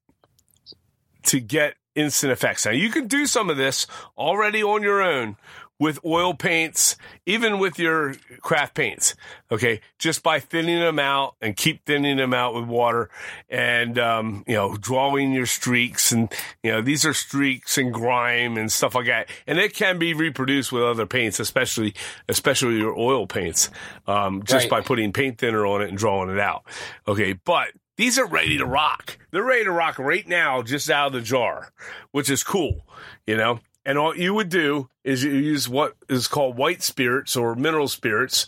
[1.23, 2.65] to get instant effects.
[2.65, 3.87] Now you can do some of this
[4.17, 5.35] already on your own
[5.79, 6.95] with oil paints,
[7.27, 9.13] even with your craft paints.
[9.51, 13.11] Okay, just by thinning them out and keep thinning them out with water,
[13.47, 16.33] and um, you know, drawing your streaks, and
[16.63, 20.15] you know, these are streaks and grime and stuff like that, and it can be
[20.15, 21.93] reproduced with other paints, especially
[22.27, 23.69] especially your oil paints,
[24.07, 24.81] um, just Right.
[24.81, 26.63] by putting paint thinner on it and drawing it out.
[27.07, 27.67] Okay, but
[27.97, 29.17] these are ready to rock.
[29.31, 31.71] They're ready to rock right now, just out of the jar,
[32.11, 32.85] which is cool,
[33.25, 33.59] you know.
[33.85, 37.87] And all you would do is you use what is called white spirits or mineral
[37.87, 38.45] spirits,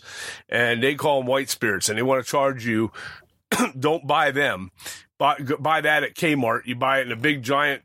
[0.48, 2.92] and they call them white spirits, and they want to charge you.
[3.78, 4.70] don't buy them.
[5.18, 6.66] Buy, buy that at Kmart.
[6.66, 7.82] You buy it in a big giant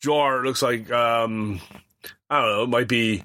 [0.00, 0.40] jar.
[0.40, 1.60] It looks like um,
[2.28, 2.62] I don't know.
[2.64, 3.22] It might be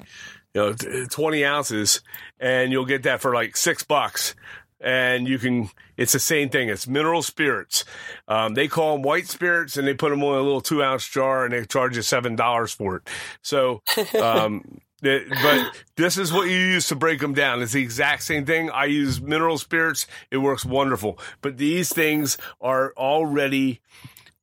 [0.54, 0.74] you know
[1.10, 2.02] twenty ounces,
[2.40, 4.36] and you'll get that for like six bucks.
[4.82, 5.70] And you can,
[6.00, 6.70] it's the same thing.
[6.70, 7.86] It's mineral spirits.
[8.28, 11.08] Um, they call them white spirits and they put them in a little two ounce
[11.08, 13.10] jar and they charge you $7 for it.
[13.44, 13.82] So,
[14.22, 17.62] um, the- but this is what you use to break them down.
[17.62, 18.70] It's the exact same thing.
[18.70, 20.08] I use mineral spirits.
[20.32, 21.20] It works wonderful.
[21.42, 23.82] But these things are already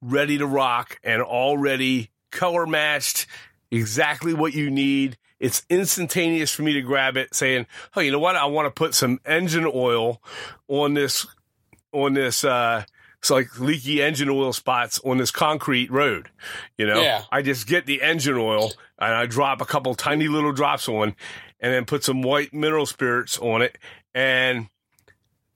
[0.02, 3.26] ready to rock and already color matched
[3.70, 5.16] exactly what you need.
[5.38, 8.36] It's instantaneous for me to grab it saying, Oh, you know what?
[8.36, 10.22] I want to put some engine oil
[10.68, 11.26] on this,
[12.04, 12.84] on this, uh,
[13.18, 16.28] it's like leaky engine oil spots on this concrete road.
[16.78, 17.22] You know, Yeah.
[17.32, 21.16] I just get the engine oil and I drop a couple tiny little drops on
[21.58, 23.78] and then put some white mineral spirits on it
[24.14, 24.68] and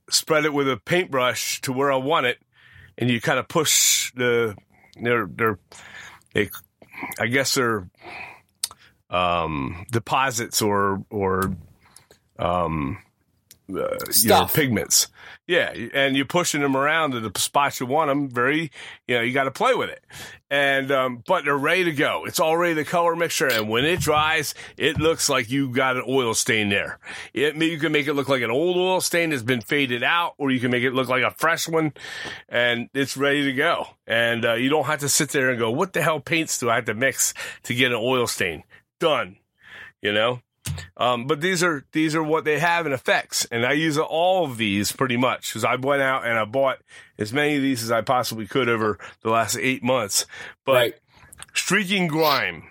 [0.09, 2.39] spread it with a paintbrush to where I want it.
[2.99, 4.57] And you kind of push the,
[5.01, 5.59] they're, they're,
[6.35, 6.51] they,
[7.19, 7.89] I guess they're,
[9.11, 11.55] um, deposits or, or,
[12.39, 12.99] um,
[13.77, 15.09] uh, you know, pigments.
[15.47, 18.31] Yeah, and you're pushing them around to the spots you want them.
[18.31, 18.71] Very,
[19.09, 20.05] you know, you got to play with it.
[20.49, 22.25] And um, but they're ready to go.
[22.25, 26.05] It's already the color mixture, and when it dries, it looks like you got an
[26.09, 26.99] oil stain there.
[27.35, 30.35] It you can make it look like an old oil stain that's been faded out,
[30.39, 31.95] or you can make it look like a fresh one,
[32.49, 33.87] and it's ready to go.
[34.07, 36.71] And uh, you don't have to sit there and go, "What the hell paints do
[36.71, 38.63] I have to mix to get an oil stain?"
[39.01, 39.37] Done.
[40.01, 40.41] You know.
[40.97, 44.45] Um, but these are these are what they have in effects, and I use all
[44.45, 46.79] of these pretty much because I went out and I bought
[47.19, 50.27] as many of these as I possibly could over the last eight months.
[50.67, 50.95] But Right.
[51.55, 52.71] streaking grime,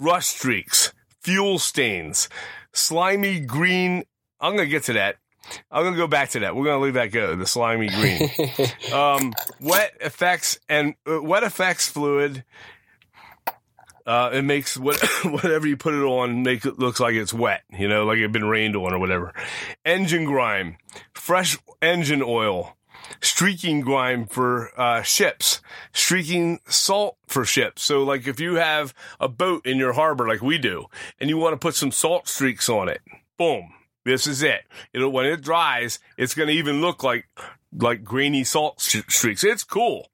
[0.00, 0.92] rust streaks,
[1.22, 2.28] fuel stains,
[2.72, 4.04] slimy green.
[4.40, 5.16] I'm gonna get to that.
[5.70, 6.56] I'm gonna go back to that.
[6.56, 7.36] We're gonna leave that go.
[7.36, 8.30] The slimy green,
[8.92, 12.44] um, wet effects and uh, wet effects fluid.
[14.06, 17.62] Uh, it makes what, whatever you put it on make it looks like it's wet,
[17.70, 19.32] you know, like it been rained on or whatever.
[19.84, 20.76] Engine grime,
[21.14, 22.76] fresh engine oil,
[23.20, 25.60] streaking grime for uh, ships,
[25.92, 27.82] streaking salt for ships.
[27.82, 30.86] So, like if you have a boat in your harbor, like we do,
[31.18, 33.00] and you want to put some salt streaks on it,
[33.38, 33.72] boom,
[34.04, 34.64] this is it.
[34.92, 37.26] It'll when it dries, it's going to even look like
[37.76, 39.44] like grainy salt streaks.
[39.44, 40.08] It's cool.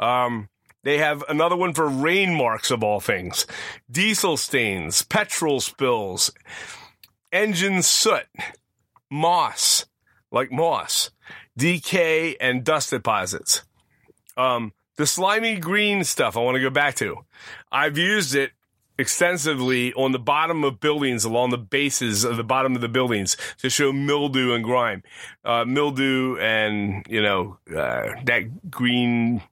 [0.00, 0.48] Um,
[0.84, 3.46] they have another one for rain marks of all things,
[3.90, 6.30] diesel stains, petrol spills,
[7.32, 8.26] engine soot,
[9.10, 9.86] moss,
[10.30, 11.10] like moss,
[11.56, 13.62] decay, and dust deposits.
[14.36, 17.18] Um, the slimy green stuff I want to go back to.
[17.70, 18.52] I've used it
[18.98, 23.36] extensively on the bottom of buildings along the bases of the bottom of the buildings
[23.58, 25.02] to show mildew and grime,
[25.44, 29.42] uh, mildew and, you know, uh, that green,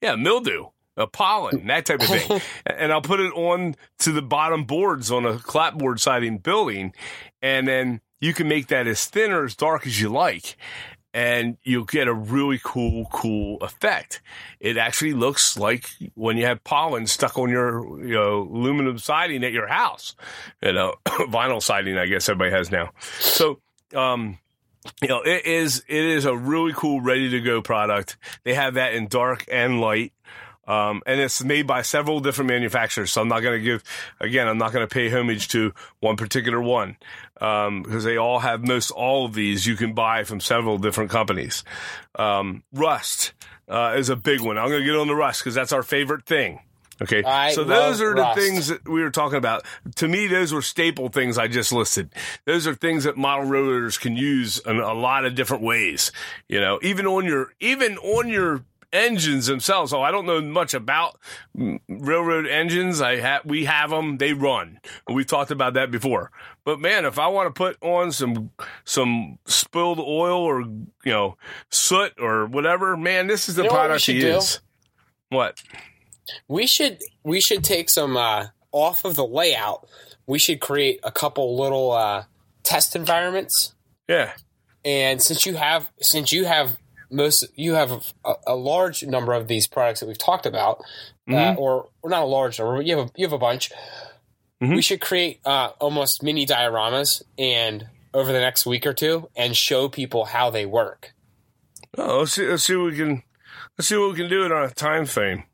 [0.00, 0.66] yeah, mildew.
[0.96, 5.10] Uh, pollen, that type of thing, and I'll put it on to the bottom boards
[5.10, 6.94] on a clapboard siding building,
[7.42, 10.56] and then you can make that as thin or as dark as you like,
[11.16, 14.20] and you'll get a really cool, cool effect.
[14.60, 19.42] It actually looks like when you have pollen stuck on your, you know, aluminum siding
[19.42, 20.14] at your house,
[20.62, 22.90] you know, vinyl siding, I guess everybody has now.
[23.18, 23.60] So,
[23.94, 24.38] um,
[25.00, 28.18] you know, it is, it is a really cool, ready to go product.
[28.44, 30.12] They have that in dark and light.
[30.66, 33.12] Um, and it's made by several different manufacturers.
[33.12, 33.84] So I'm not going to give,
[34.20, 36.96] again, I'm not going to pay homage to one particular one,
[37.40, 41.10] um, because they all have most all of these you can buy from several different
[41.10, 41.62] companies.
[42.16, 43.32] Um, Rust,
[43.68, 44.58] uh, is a big one.
[44.58, 46.60] I'm going to get on the Rust because that's our favorite thing.
[47.02, 47.22] Okay.
[47.22, 48.40] I so those are the Rust.
[48.40, 49.64] things that we were talking about.
[49.96, 52.10] To me, those were staple things I just listed.
[52.46, 56.10] Those are things that model railroaders can use in a lot of different ways.
[56.48, 58.64] You know, even on your, even on your
[58.96, 59.90] engines themselves.
[59.90, 61.18] So I don't know much about
[61.54, 63.00] railroad engines.
[63.00, 64.16] I have, we have them.
[64.18, 64.80] They run.
[65.08, 66.30] We've talked about that before.
[66.64, 68.50] But man, if I want to put on some,
[68.84, 71.36] some spilled oil or, you know,
[71.70, 74.26] soot or whatever, man, this is the You know product should do?
[74.28, 74.60] use.
[75.28, 75.62] What?
[76.48, 79.86] We should we should take some uh, off of the layout.
[80.26, 82.24] We should create a couple little uh,
[82.64, 83.74] test environments.
[84.08, 84.32] Yeah.
[84.84, 86.78] And since you have since you have
[87.16, 87.90] most you have
[88.24, 90.78] a, a large number of these products that we've talked about,
[91.28, 91.58] uh, Mhm.
[91.58, 93.72] or, or not a large number, but you have a, you have a bunch.
[94.62, 94.76] Mhm.
[94.76, 99.56] We should create uh, almost mini dioramas and over the next week or two and
[99.56, 101.12] show people how they work.
[101.98, 103.22] Oh, let's see, let's see what we can,
[103.76, 105.44] let's see what we can do in our time frame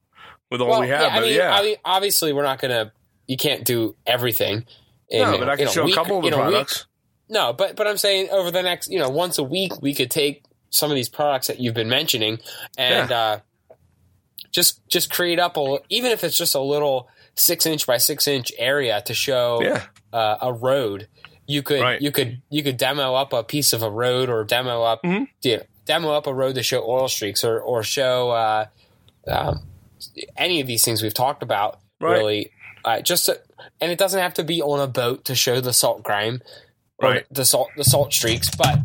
[0.50, 1.00] with all well, we have.
[1.00, 1.54] yeah, I but mean, yeah.
[1.54, 2.92] I mean, obviously, we're not gonna.
[3.26, 4.66] You can't do everything.
[5.08, 6.50] In, no, but I can show week- a couple of the a week.
[6.50, 6.86] products.
[7.28, 10.10] No, but but I'm saying over the next, you know, once a week, we could
[10.10, 10.42] take
[10.72, 12.38] some of these products that you've been mentioning
[12.76, 13.38] and uh,
[14.50, 18.26] just just create up a even if it's just a little six inch by six
[18.26, 19.82] inch area to show Yeah.
[20.12, 21.08] uh, a road.
[21.46, 22.00] You could Right.
[22.00, 25.28] you could you could demo up a piece of a road or demo up Mhm.
[25.42, 28.66] you know, demo up a road to show oil streaks or or show uh,
[29.28, 29.66] um,
[30.36, 31.78] any of these things we've talked about.
[32.00, 32.18] Right.
[32.18, 32.50] Really,
[32.84, 33.40] uh, just to,
[33.80, 36.42] and it doesn't have to be on a boat to show the salt grime
[36.98, 37.26] or Right.
[37.30, 38.78] the salt the salt streaks, but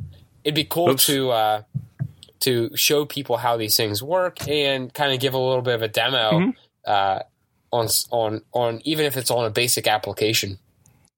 [0.48, 1.06] it'd be cool Oops.
[1.08, 1.62] to uh,
[2.40, 5.82] to show people how these things work and kind of give a little bit of
[5.82, 6.54] a demo Mhm.
[6.86, 7.20] uh,
[7.72, 10.58] on on on even if it's on a basic application.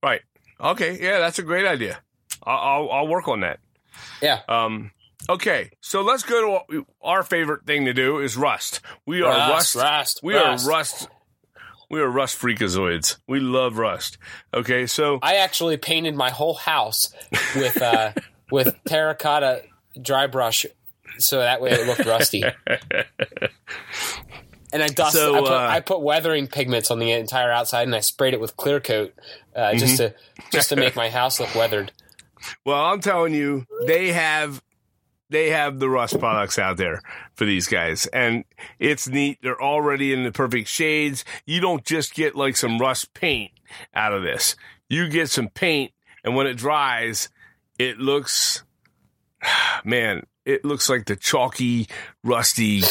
[0.02, 0.22] Right.
[0.60, 0.98] Okay.
[1.00, 2.00] Yeah, that's a great idea.
[2.44, 3.60] I'll, I'll, I'll work on that.
[4.22, 4.92] Yeah, Um,
[5.30, 5.70] okay.
[5.82, 8.80] So let's go to our favorite thing to do is Rust.
[9.06, 9.76] We are Rust.
[9.76, 10.20] rust.
[10.24, 11.08] we are Rust.
[11.90, 13.18] We are Rust freakazoids.
[13.28, 14.18] We love Rust.
[14.54, 14.86] Okay.
[14.88, 17.14] So I actually painted my whole house
[17.56, 18.14] with uh,
[18.52, 19.64] with terracotta
[20.02, 20.66] dry brush,
[21.18, 22.43] so that way it looked rusty.
[24.72, 25.20] And I dusted.
[25.20, 28.36] So, I, put, uh, I put weathering pigments on the entire outside, and I sprayed
[28.36, 29.16] it with clear coat
[29.56, 30.14] uh, just Mm-hmm.
[30.14, 31.91] to just to make my house look weathered.
[32.66, 34.62] Well, I'm telling you, they have
[35.30, 37.02] they have the rust products out there
[37.36, 38.45] for these guys and
[38.80, 43.14] it's neat they're already in the perfect shades you don't just get like some rust
[43.14, 43.52] paint
[43.93, 44.56] out of this
[44.88, 45.91] you get some paint
[46.24, 47.28] and when it dries
[47.80, 48.64] it looks
[49.84, 51.88] man it looks like the chalky
[52.24, 52.84] rusty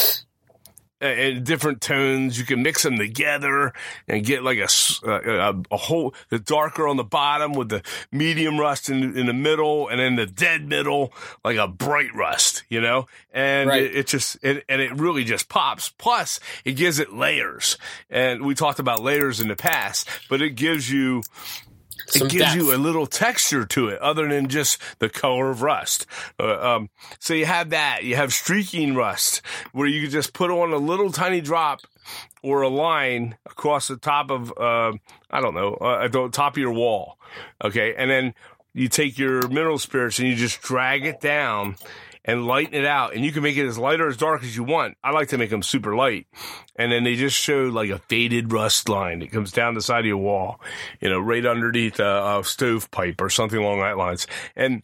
[1.01, 2.39] and different tones.
[2.39, 3.73] You can mix them together
[4.07, 4.69] and get like a,
[5.09, 9.33] a, a, whole, the darker on the bottom with the medium rust in, in the
[9.33, 11.13] middle and then the dead middle,
[11.45, 13.07] like a bright rust, you know?
[13.33, 13.83] And right.
[13.83, 15.89] it, it, just, it, and it really just pops.
[15.89, 17.79] Plus it gives it layers.
[18.11, 21.23] And we talked about layers in the past, but it gives you,
[22.15, 22.57] it gives depth.
[22.57, 26.07] you a little texture to it other than just the color of rust.
[26.39, 28.05] Uh, um, so you have that.
[28.05, 29.43] You have streaking rust
[29.73, 31.81] where you can just put on a little tiny drop
[32.43, 34.93] or a line across the top of, uh,
[35.31, 37.19] I don't know, uh, at the top of your wall.
[37.63, 37.95] Okay.
[37.95, 38.35] And then
[38.75, 41.77] you take your mineral spirits and you just drag it down
[42.29, 43.15] and lighten it out.
[43.15, 44.99] And you can make it as light or as dark as you want.
[45.03, 46.27] I like to make them super light.
[46.77, 50.01] And then they just show like a faded rust line that comes down the side
[50.01, 50.61] of your wall,
[51.01, 54.27] you know, right underneath a, a stovepipe or something along that lines.
[54.55, 54.83] And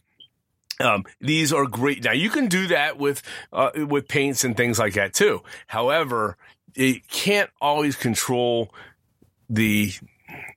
[0.79, 2.03] um, these are great.
[2.03, 3.21] Now you can do that with
[3.53, 5.43] uh, with paints and things like that too.
[5.67, 6.37] However,
[6.73, 8.73] it can't always control
[9.49, 9.93] the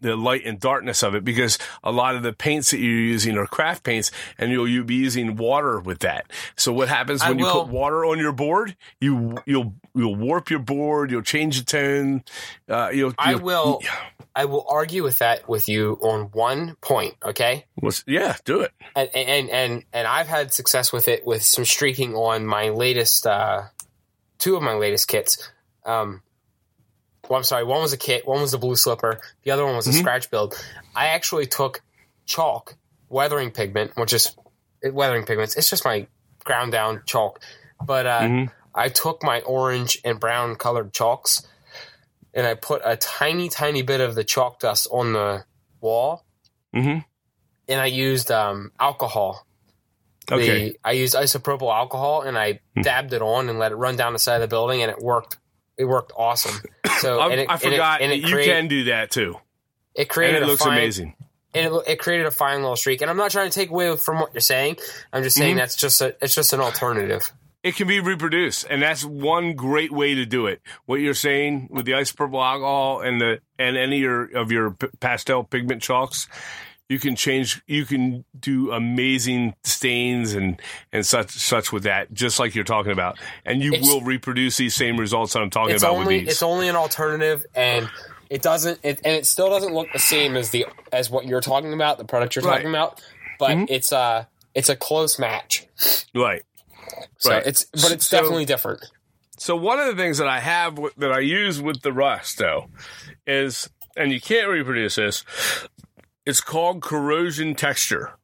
[0.01, 3.37] the light and darkness of it because a lot of the paints that you're using
[3.37, 6.31] are craft paints and you'll, you'll be using water with that.
[6.57, 8.77] So what happens when you put water on your board?
[9.01, 11.11] You, you'll, you'll warp your board.
[11.11, 12.25] You'll change the tone.
[12.69, 13.81] Uh, you'll, you'll, I will,
[14.37, 17.17] I will argue with that with you on one point.
[17.25, 17.67] Okay.
[18.07, 18.73] Yeah, do it.
[18.95, 23.27] And, and, and, and I've had success with it with some streaking on my latest,
[23.27, 23.63] uh,
[24.39, 25.51] two of my latest kits.
[25.85, 26.23] Um,
[27.29, 29.77] well, I'm sorry, one was a kit, one was a blue slipper, the other one
[29.77, 30.01] was a mm-hmm.
[30.01, 30.55] scratch build.
[30.95, 31.83] I actually took
[32.27, 32.77] chalk,
[33.09, 34.35] weathering pigment, which is
[34.83, 35.57] weathering pigments.
[35.57, 36.07] It's just my
[36.45, 37.41] ground down chalk,
[37.85, 38.53] but uh, mm-hmm.
[38.75, 41.47] I took my orange and brown colored chalks,
[42.33, 45.45] and I put a tiny, tiny bit of the chalk dust on the
[45.81, 46.25] wall,
[46.75, 47.01] mm-hmm.
[47.69, 49.47] and I used um, alcohol.
[50.31, 50.71] Okay.
[50.71, 52.83] The, I used isopropyl alcohol and I hmm.
[52.83, 54.99] dabbed it on and let it run down the side of the building, and it
[54.99, 55.39] worked
[55.79, 56.61] it worked awesome.
[56.99, 59.37] So I, it, I forgot and it, and it you create, can do that too.
[59.95, 60.37] It created.
[60.37, 61.15] And it looks fine, amazing.
[61.55, 63.03] And it, it, created a fine little streak.
[63.03, 64.79] And I'm not trying to take away from what you're saying.
[65.13, 65.59] I'm just saying mm-hmm.
[65.59, 67.33] that's just a it's just an alternative.
[67.63, 70.61] It can be reproduced, and that's one great way to do it.
[70.87, 74.71] What you're saying with the isopropyl alcohol and the and any of your, of your
[74.99, 76.27] pastel pigment chalks,
[76.89, 80.61] you can change you can do amazing stains and
[80.93, 84.57] and such such with that just like you're talking about and you it's, will reproduce
[84.57, 87.89] these same results that i'm talking about only, with these it's only an alternative and
[88.31, 91.41] it doesn't it, and it still doesn't look the same as the as what you're
[91.41, 92.57] talking about the product you're right.
[92.57, 93.03] talking about
[93.39, 93.65] but mm-hmm.
[93.69, 95.67] it's a it's a close match
[96.15, 96.43] right
[97.19, 97.47] so right.
[97.47, 98.85] it's but it's so, definitely different
[99.37, 102.69] so one of the things that i have that i use with the rust though
[103.27, 105.25] is and you can't reproduce this
[106.29, 108.19] it's called corrosion texture.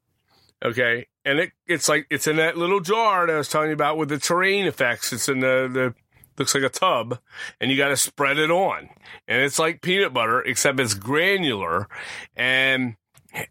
[0.62, 1.06] Okay.
[1.24, 3.96] And it, it's like, it's in that little jar that I was telling you about
[3.96, 5.10] with the terrain effects.
[5.10, 5.94] It's in the, the,
[6.36, 7.18] looks like a tub
[7.58, 8.90] and you got to spread it on.
[9.26, 11.88] And it's like peanut butter, except it's granular.
[12.36, 12.96] And,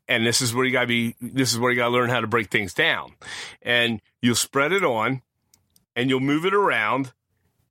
[0.07, 2.27] and this is where you gotta be, this is where you gotta learn how to
[2.27, 3.13] break things down.
[3.63, 5.23] And you'll spread it on
[5.95, 7.11] and you'll move it around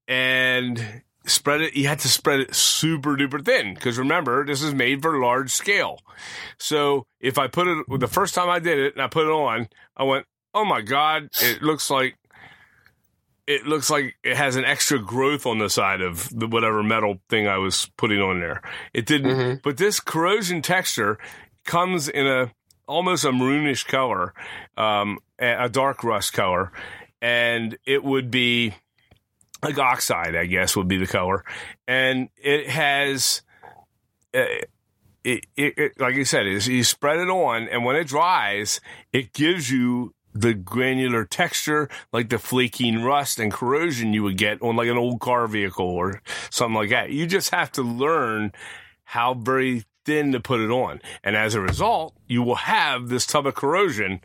[0.08, 1.74] and spread it.
[1.74, 5.50] You had to spread it super duper thin because remember, this is made for large
[5.50, 6.00] scale.
[6.58, 9.30] So if I put it the first time I did it and I put it
[9.30, 12.16] on, I went, "Oh my god, it looks like."
[13.44, 17.18] It looks like it has an extra growth on the side of the whatever metal
[17.28, 18.62] thing I was putting on there.
[18.94, 19.56] It didn't, mm-hmm.
[19.64, 21.18] but this corrosion texture
[21.64, 22.52] comes in a
[22.86, 24.32] almost a maroonish color,
[24.76, 26.70] um, a dark rust color,
[27.20, 28.74] and it would be
[29.62, 31.44] like oxide, I guess would be the color,
[31.86, 33.42] and it has.
[34.34, 34.44] Uh,
[35.24, 38.80] it, it, it, like I said, is you spread it on, and when it dries,
[39.12, 44.60] it gives you the granular texture, like the flaking rust and corrosion you would get
[44.62, 47.10] on like an old car vehicle or something like that.
[47.10, 48.52] You just have to learn
[49.04, 53.26] how very thin to put it on, and as a result, you will have this
[53.26, 54.20] tub of corrosion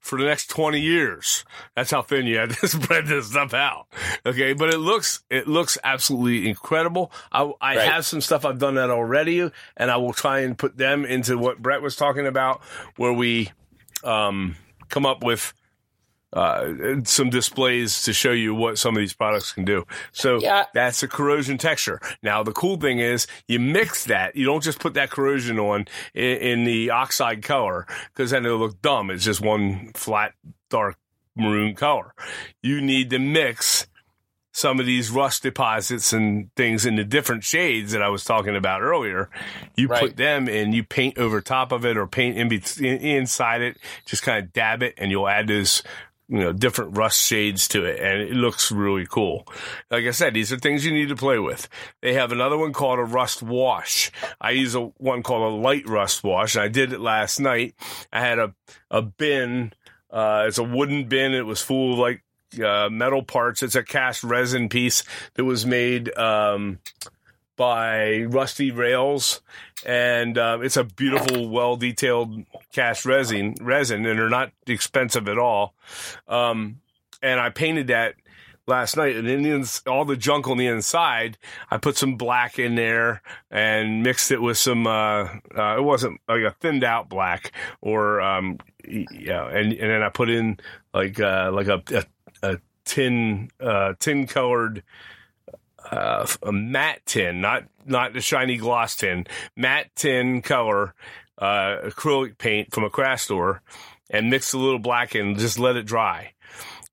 [0.00, 1.44] for the next 20 years.
[1.76, 3.86] That's how thin you had to spread this stuff out.
[4.26, 4.52] Okay.
[4.52, 7.12] But it looks, it looks absolutely incredible.
[7.30, 7.88] I, I right.
[7.88, 9.40] have some stuff I've done that already
[9.76, 12.62] and I will try and put them into what Brett was talking about
[12.96, 13.50] where we,
[14.02, 14.56] um,
[14.88, 15.54] come up with
[16.32, 16.72] uh,
[17.04, 19.84] some displays to show you what some of these products can do.
[20.12, 20.66] So Yeah.
[20.74, 22.00] that's a corrosion texture.
[22.22, 24.36] Now the cool thing is you mix that.
[24.36, 28.58] You don't just put that corrosion on in, in the oxide color because then it'll
[28.58, 29.10] look dumb.
[29.10, 30.34] It's just one flat
[30.68, 30.96] dark
[31.36, 32.14] maroon color.
[32.62, 33.86] You need to mix
[34.52, 38.56] some of these rust deposits and things in the different shades that I was talking
[38.56, 39.30] about earlier.
[39.76, 40.00] You Right.
[40.00, 42.52] put them in, you paint over top of it or paint in,
[42.84, 45.82] in inside it, just kind of dab it and you'll add this
[46.30, 49.46] you know, different rust shades to it and it looks really cool.
[49.90, 51.68] Like I said, these are things you need to play with.
[52.02, 54.12] They have another one called a rust wash.
[54.40, 56.54] I use a one called a light rust wash.
[56.54, 57.74] and I did it last night.
[58.12, 58.54] I had a,
[58.92, 59.72] a bin,
[60.08, 61.34] uh, it's a wooden bin.
[61.34, 62.22] It was full of like,
[62.64, 63.64] uh, metal parts.
[63.64, 65.02] It's a cast resin piece
[65.34, 66.78] that was made, um,
[67.60, 69.42] by Rusty Rails,
[69.84, 75.36] and uh, it's a beautiful, well detailed cast resin, resin, and they're not expensive at
[75.36, 75.74] all.
[76.26, 76.80] Um,
[77.22, 78.14] and I painted that
[78.66, 81.36] last night, and in the, ins- all the junk on the inside,
[81.70, 84.86] I put some black in there and mixed it with some.
[84.86, 87.52] Uh, uh, it wasn't like a thinned out black,
[87.82, 88.56] or um,
[88.88, 90.60] yeah, and and then I put in
[90.94, 92.04] like uh, like a a,
[92.42, 94.82] a tin uh, tin colored
[95.90, 99.26] uh, a matte tin, not not the shiny gloss tin,
[99.56, 100.94] matte tin color
[101.38, 103.62] uh, acrylic paint from a craft store,
[104.08, 106.32] and mixed a little black and just let it dry.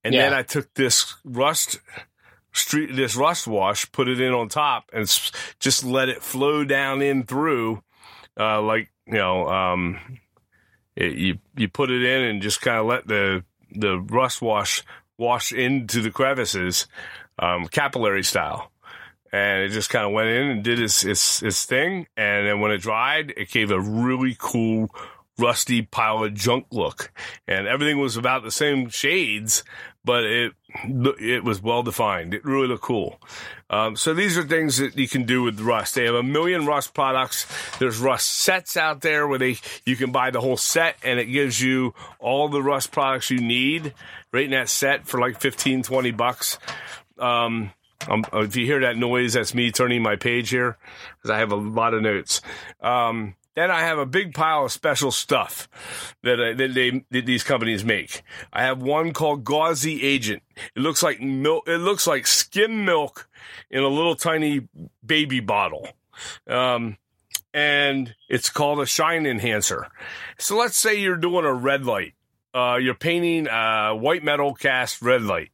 [0.03, 1.79] And then I took this rust
[2.53, 5.05] street, this rust wash, put it in on top, and
[5.59, 7.83] just let it flow down in through,
[8.39, 10.19] uh, like you know, um,
[10.95, 14.83] it, you you put it in and just kind of let the the rust wash
[15.17, 16.87] wash into the crevices,
[17.37, 18.71] um, capillary style
[19.31, 22.07] and it just kind of went in and did its, its its thing.
[22.15, 24.89] And then when it dried, it gave a really cool
[25.37, 27.11] rusty pile of junk look.
[27.47, 29.63] And everything was about the same shades,
[30.03, 30.53] but it
[31.19, 32.33] it was well defined.
[32.33, 33.19] It really looked cool.
[33.69, 35.95] Um, so these are things that you can do with rust.
[35.95, 37.45] They have a million rust products.
[37.79, 41.25] There's rust sets out there where they you can buy the whole set and it
[41.25, 43.93] gives you all the rust products you need
[44.31, 46.59] right in that set for like 15, 20 bucks.
[47.17, 47.71] Um,
[48.07, 50.77] um, if you hear that noise, that's me turning my page here
[51.17, 52.41] because I have a lot of notes.
[52.81, 55.67] Um, then I have a big pile of special stuff
[56.21, 58.21] that, uh, that they that these companies make.
[58.53, 60.43] I have one called Gauzy Agent.
[60.75, 61.67] It looks like milk.
[61.67, 63.27] It looks like skim milk
[63.71, 64.67] in a little tiny
[65.03, 65.87] baby bottle.
[66.47, 66.97] Um,
[67.51, 69.87] and it's called a shine enhancer.
[70.37, 72.13] So let's say you're doing a red light.
[72.53, 75.49] Uh, you're painting a white metal cast red light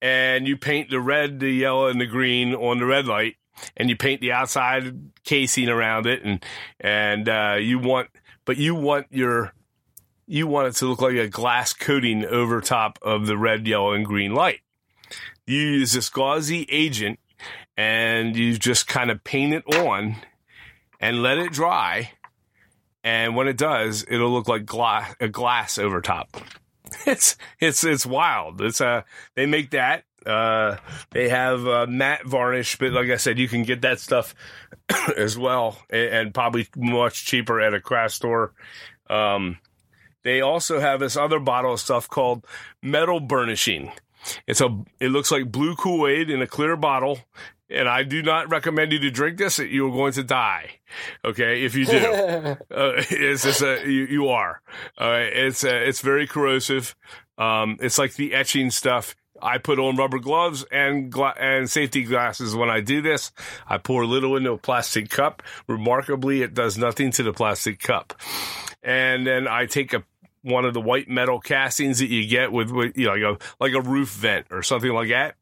[0.00, 3.36] and you paint the red, the yellow, and the green on the red light,
[3.76, 6.44] and you paint the outside casing around it, and
[6.80, 8.08] and uh, you want,
[8.44, 9.52] but you want your,
[10.26, 13.92] you want it to look like a glass coating over top of the red, yellow,
[13.92, 14.60] and green light.
[15.46, 17.18] You use this gauzy agent,
[17.76, 20.16] and you just kind of paint it on,
[21.00, 22.12] and let it dry,
[23.02, 26.36] and when it does, it'll look like glass, a glass over top
[27.06, 28.60] it's it's it's wild.
[28.60, 29.02] It's uh
[29.34, 30.04] they make that.
[30.26, 30.76] Uh
[31.10, 34.34] they have uh, matte varnish, but like I said, you can get that stuff
[35.16, 38.52] as well and, and probably much cheaper at a craft store.
[39.08, 39.58] Um
[40.24, 42.44] they also have this other bottle of stuff called
[42.82, 43.92] metal burnishing.
[44.46, 47.20] It's a it looks like blue Kool-Aid in a clear bottle.
[47.70, 49.58] And I do not recommend you to drink this.
[49.58, 50.80] You are going to die.
[51.24, 52.56] Okay, if you do, uh,
[53.10, 54.62] it's just a you, you are.
[54.96, 56.96] All right, it's uh, it's very corrosive.
[57.36, 59.14] Um, it's like the etching stuff.
[59.40, 63.30] I put on rubber gloves and gla- and safety glasses when I do this.
[63.68, 65.42] I pour a little into a plastic cup.
[65.68, 68.14] Remarkably, it does nothing to the plastic cup.
[68.82, 70.02] And then I take a
[70.42, 73.38] one of the white metal castings that you get with, with you know like a
[73.60, 75.34] like a roof vent or something like that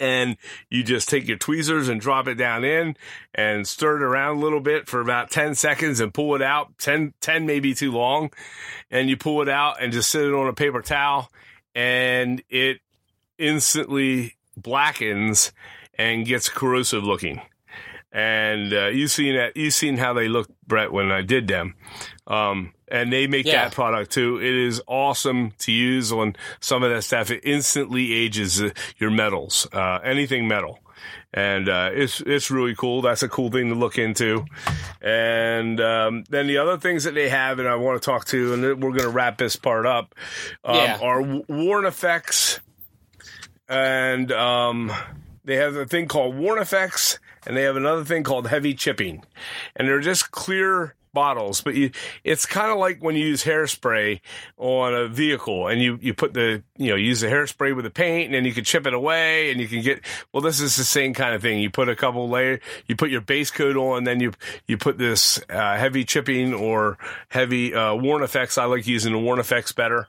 [0.00, 0.36] and
[0.70, 2.96] you just take your tweezers and drop it down in
[3.34, 6.76] and stir it around a little bit for about 10 seconds and pull it out.
[6.78, 8.30] 10, 10 maybe too long.
[8.90, 11.30] And you pull it out and just sit it on a paper towel
[11.74, 12.80] and it
[13.38, 15.52] instantly blackens
[15.94, 17.40] and gets corrosive looking.
[18.12, 21.74] And uh, you've seen that you've seen how they look brett when i did them
[22.26, 23.64] um, and they make Yeah.
[23.64, 28.12] that product too it is awesome to use on some of that stuff it instantly
[28.12, 30.78] ages uh, your metals uh, anything metal
[31.34, 33.00] and uh, it's it's really cool.
[33.00, 34.44] That's a cool thing to look into.
[35.00, 38.52] And um, then the other things that they have, and I want to talk to,
[38.52, 40.14] and we're going to wrap this part up,
[40.62, 40.98] um, Yeah.
[41.00, 42.60] are worn effects,
[43.68, 44.92] and um,
[45.44, 49.24] they have a thing called worn effects, and they have another thing called heavy chipping,
[49.74, 51.90] and they're just clear bottles, but you,
[52.24, 54.20] it's kind of like when you use hairspray
[54.56, 57.90] on a vehicle and you, you put the, you know, use the hairspray with the
[57.90, 60.00] paint and then you can chip it away and you can get,
[60.32, 61.60] well, this is the same kind of thing.
[61.60, 64.32] You put a couple layer, you put your base coat on, then you,
[64.66, 66.98] you put this, uh, heavy chipping or
[67.28, 68.58] heavy, uh, worn effects.
[68.58, 70.08] I like using the worn effects better.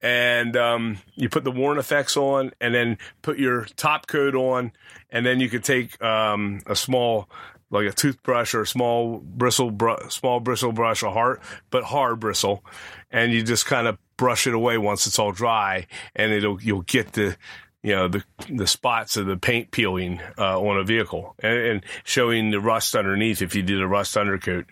[0.00, 4.72] And, um, you put the worn effects on and then put your top coat on
[5.10, 7.28] and then you could take, um, a small,
[7.70, 11.40] like a toothbrush or a small bristle, br- small bristle brush, a hard
[11.70, 12.64] but hard bristle,
[13.10, 16.82] and you just kind of brush it away once it's all dry, and it'll you'll
[16.82, 17.36] get the
[17.82, 21.84] you know the the spots of the paint peeling uh, on a vehicle and, and,
[22.04, 24.66] showing the rust underneath if you did a rust undercoat,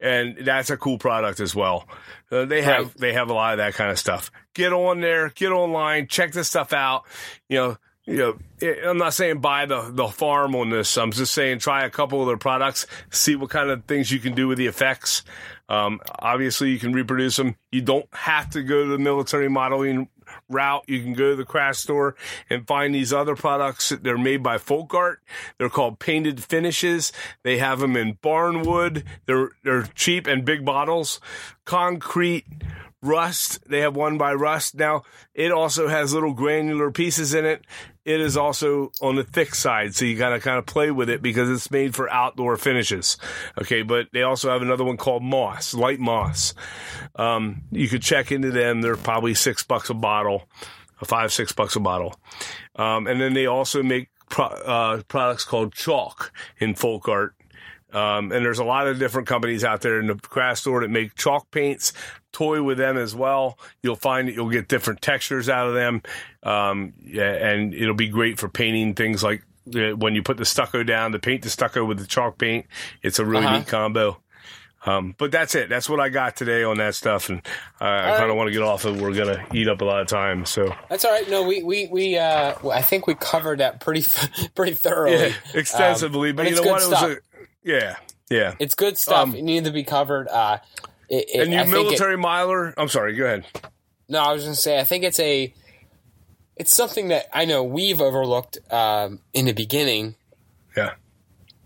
[0.00, 1.88] and that's a cool product as well.
[2.30, 2.96] Uh, they have right.
[2.98, 4.30] they have a lot of that kind of stuff.
[4.54, 7.04] Get on there, get online, check this stuff out.
[7.48, 8.38] You know you know,
[8.88, 10.98] I'm not saying buy the, the farm on this.
[10.98, 14.18] I'm just saying try a couple of their products, see what kind of things you
[14.18, 15.22] can do with the effects.
[15.68, 17.54] Um, obviously, you can reproduce them.
[17.70, 20.08] You don't have to go to the military modeling
[20.48, 20.84] route.
[20.88, 22.16] You can go to the craft store
[22.50, 23.90] and find these other products.
[23.90, 25.20] They're made by Folk Art.
[25.58, 27.12] They're called painted finishes.
[27.42, 29.04] They have them in barnwood.
[29.26, 31.20] They're they're cheap and big bottles.
[31.64, 32.46] Concrete
[33.02, 33.58] Rust.
[33.68, 34.76] They have one by Rust.
[34.76, 35.02] Now,
[35.34, 37.64] it also has little granular pieces in it.
[38.04, 41.22] It is also on the thick side, so you gotta kind of play with it
[41.22, 43.16] because it's made for outdoor finishes.
[43.60, 46.52] Okay, but they also have another one called Moss, light moss.
[47.14, 48.80] Um, you could check into them.
[48.80, 50.48] They're probably six bucks a bottle,
[51.04, 52.18] five, six bucks a bottle.
[52.74, 57.36] Um, and then they also make pro- uh, products called chalk in folk art.
[57.92, 60.90] Um, and there's a lot of different companies out there in the craft store that
[60.90, 61.92] make chalk paints,
[62.32, 63.58] toy with them as well.
[63.82, 66.02] You'll find that you'll get different textures out of them.
[66.42, 70.44] Um, yeah, and it'll be great for painting things like uh, when you put the
[70.44, 72.66] stucco down, to paint the stucco with the chalk paint.
[73.02, 73.58] It's a really uh-huh.
[73.58, 74.18] neat combo.
[74.84, 75.68] Um, but that's it.
[75.68, 77.38] That's what I got today on that stuff, and
[77.80, 79.00] uh, I kind of want to get off of.
[79.00, 81.28] We're gonna eat up a lot of time, so that's all right.
[81.30, 82.18] No, we we we.
[82.18, 84.04] Uh, I think we covered that pretty
[84.56, 86.30] pretty thoroughly, yeah, extensively.
[86.30, 86.82] Um, but, but you know what?
[86.82, 87.16] It was a,
[87.62, 87.96] yeah,
[88.30, 88.54] yeah.
[88.58, 89.28] It's good stuff.
[89.28, 90.28] Um, it needs to be covered.
[90.28, 90.58] Uh,
[91.08, 92.74] it, it, and you I military it, miler.
[92.76, 93.14] I'm sorry.
[93.14, 93.44] Go ahead.
[94.08, 94.80] No, I was going to say.
[94.80, 95.52] I think it's a.
[96.56, 100.16] It's something that I know we've overlooked um, in the beginning.
[100.76, 100.92] Yeah.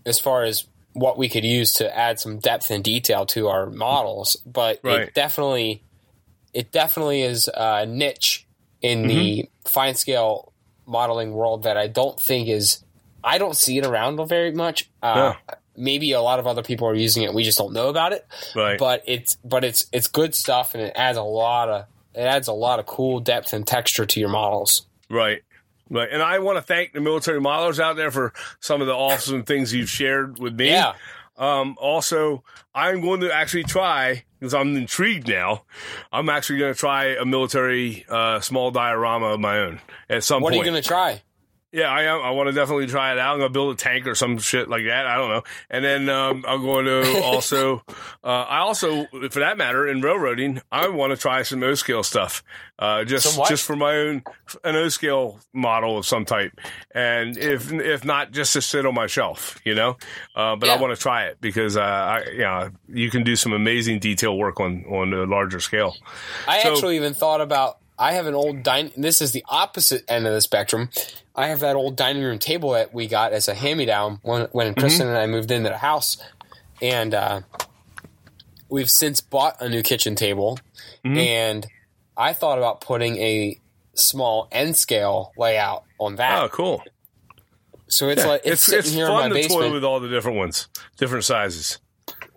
[0.05, 3.67] As far as what we could use to add some depth and detail to our
[3.67, 5.01] models, but right.
[5.01, 5.83] it definitely,
[6.53, 8.47] it definitely is a niche
[8.81, 9.07] in mm-hmm.
[9.07, 10.53] the fine scale
[10.85, 12.83] modeling world that I don't think is.
[13.23, 14.89] I don't see it around very much.
[15.03, 17.33] Uh, yeah maybe a lot of other people are using it.
[17.33, 18.27] We just don't know about it.
[18.55, 18.77] Right.
[18.77, 22.47] But it's but it's it's good stuff, and it adds a lot of it adds
[22.47, 24.85] a lot of cool depth and texture to your models.
[25.09, 25.43] Right.
[25.89, 26.09] Right.
[26.11, 29.43] And I want to thank the military modelers out there for some of the awesome
[29.43, 30.69] things you've shared with me.
[30.69, 30.95] Yeah.
[31.37, 35.63] Um, also, I'm going to actually try because I'm intrigued now.
[36.11, 40.41] I'm actually going to try a military uh, small diorama of my own at some
[40.41, 40.57] what point.
[40.57, 41.21] What are you going to try?
[41.73, 42.21] Yeah, I am.
[42.21, 43.33] I want to definitely try it out.
[43.33, 45.05] I'm gonna build a tank or some shit like that.
[45.05, 45.43] I don't know.
[45.69, 47.83] And then um, I'm going to also,
[48.23, 52.03] uh, I also, for that matter, in railroading, I want to try some O scale
[52.03, 52.41] stuff.
[52.79, 54.23] Uh, just just for my own
[54.63, 56.53] an O scale model of some type,
[56.91, 59.97] and if if not, just to sit on my shelf, you know.
[60.35, 60.75] Uh, but yeah.
[60.75, 63.99] I want to try it because uh, I, you know, you can do some amazing
[63.99, 65.95] detail work on on a larger scale.
[66.47, 68.91] I so, actually even thought about I have an old dining.
[68.95, 70.89] This is the opposite end of the spectrum.
[71.35, 74.19] I have that old dining room table that we got as a hand me down
[74.21, 74.79] when when mm-hmm.
[74.79, 76.17] Kristen and I moved into the house,
[76.81, 77.41] and uh,
[78.69, 80.59] we've since bought a new kitchen table.
[81.03, 81.17] Mm-hmm.
[81.17, 81.67] And
[82.15, 83.59] I thought about putting a
[83.93, 86.41] small N scale layout on that.
[86.41, 86.83] Oh, cool!
[87.87, 90.37] So it's yeah, like it's, it's it's fun to basement toy with all the different
[90.37, 90.67] ones,
[90.97, 91.79] different sizes.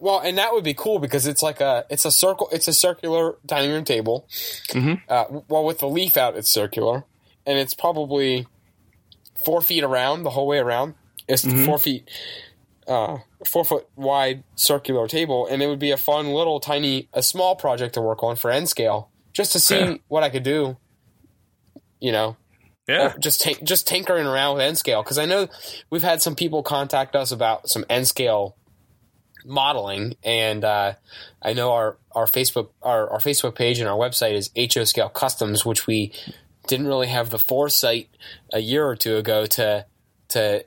[0.01, 2.73] Well, and that would be cool because it's like a it's a circle it's a
[2.73, 4.27] circular dining room table.
[4.69, 4.95] Mm-hmm.
[5.09, 7.05] Uh, well, with the leaf out, it's circular,
[7.47, 8.47] and it's probably
[9.45, 10.95] four feet around the whole way around.
[11.29, 11.67] It's mm-hmm.
[11.67, 12.09] four feet,
[12.89, 17.23] uh, four foot wide circular table, and it would be a fun little tiny a
[17.23, 19.95] small project to work on for N scale, just to see yeah.
[20.09, 20.79] what I could do.
[22.01, 22.37] You know,
[22.89, 25.49] yeah, just t- just tinkering around with N scale because I know
[25.91, 28.57] we've had some people contact us about some N scale
[29.45, 30.95] modeling, and uh,
[31.43, 35.09] I know our our Facebook our, our Facebook page and our website is HO Scale
[35.09, 36.13] Customs, which we
[36.67, 38.09] didn't really have the foresight
[38.53, 39.87] a year or two ago to
[40.29, 40.65] to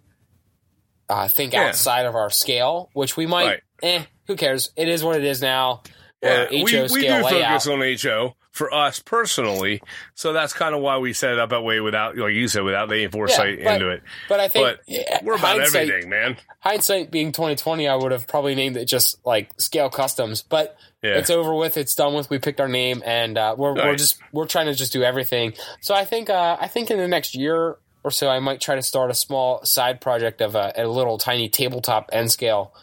[1.09, 1.67] uh, think yeah.
[1.67, 3.45] outside of our scale, which we might.
[3.45, 3.61] Right.
[3.81, 4.71] Eh, who cares?
[4.75, 5.83] It is what it is now.
[6.21, 7.29] Yeah, we, we do layout.
[7.29, 9.81] focus on HO, for us personally.
[10.13, 12.63] So that's kind of why we set it up that way without, like you said,
[12.63, 14.03] without any foresight but- into it.
[14.29, 16.37] But I think But yeah, we're about everything, man.
[16.59, 20.43] hindsight being 2020, I would have probably named it just like Scale Customs.
[20.43, 21.17] But Yeah.
[21.17, 21.75] it's over with.
[21.77, 22.29] It's done with.
[22.29, 25.53] We picked our name, and uh, we're we're just we're trying to just do everything.
[25.81, 28.75] So I think uh, I think in the next year or so, I might try
[28.75, 32.73] to start a small side project of a, a little tiny tabletop N scale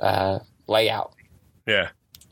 [0.00, 1.12] uh, layout.
[1.66, 1.90] Yeah.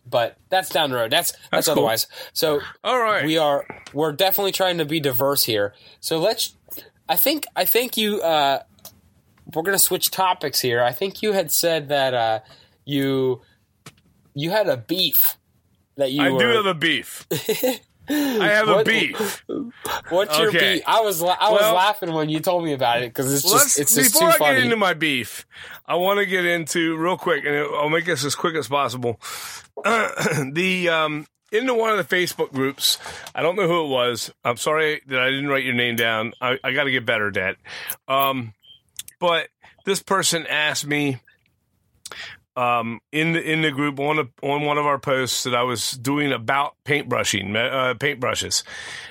[0.08, 1.10] But that's down the road.
[1.10, 1.72] That's that's, That's cool.
[1.72, 2.06] otherwise.
[2.32, 3.24] So All right.
[3.24, 5.74] we are we're definitely trying to be diverse here.
[6.00, 6.54] So let's.
[7.08, 8.20] I think I think you.
[8.22, 8.62] Uh,
[9.54, 10.82] we're gonna switch topics here.
[10.82, 12.40] I think you had said that uh,
[12.84, 13.42] you
[14.34, 15.36] you had a beef
[15.96, 16.38] that you I were.
[16.38, 17.26] do have a beef.
[18.08, 19.44] I have a beef.
[20.10, 20.82] What's your beef?
[20.86, 23.78] I was I was Well- laughing when you told me about it because it's just
[23.78, 24.54] it's just before too I funny.
[24.56, 25.46] get into my beef,
[25.86, 29.20] I want to get into real quick, and I'll make this as quick as possible.
[29.84, 32.98] the um, into one of the Facebook groups,
[33.34, 34.32] I don't know who it was.
[34.44, 36.32] I'm sorry that I didn't write your name down.
[36.40, 37.56] I, I got to get better at that.
[38.08, 38.52] Um,
[39.20, 39.48] but
[39.84, 41.20] this person asked me
[42.56, 45.62] um, in the in the group on a, on one of our posts that I
[45.62, 48.62] was doing about paintbrushing, uh, paintbrushes,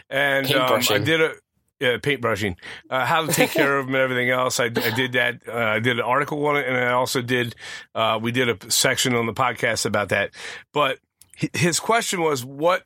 [0.09, 1.33] and um, I did a
[1.79, 2.55] yeah, paintbrushing,
[2.89, 4.59] uh, how to take care of them and everything else.
[4.59, 5.41] I, I did that.
[5.47, 7.55] Uh, I did an article on it, and I also did.
[7.93, 10.31] Uh, we did a section on the podcast about that.
[10.73, 10.99] But
[11.35, 12.83] his question was, what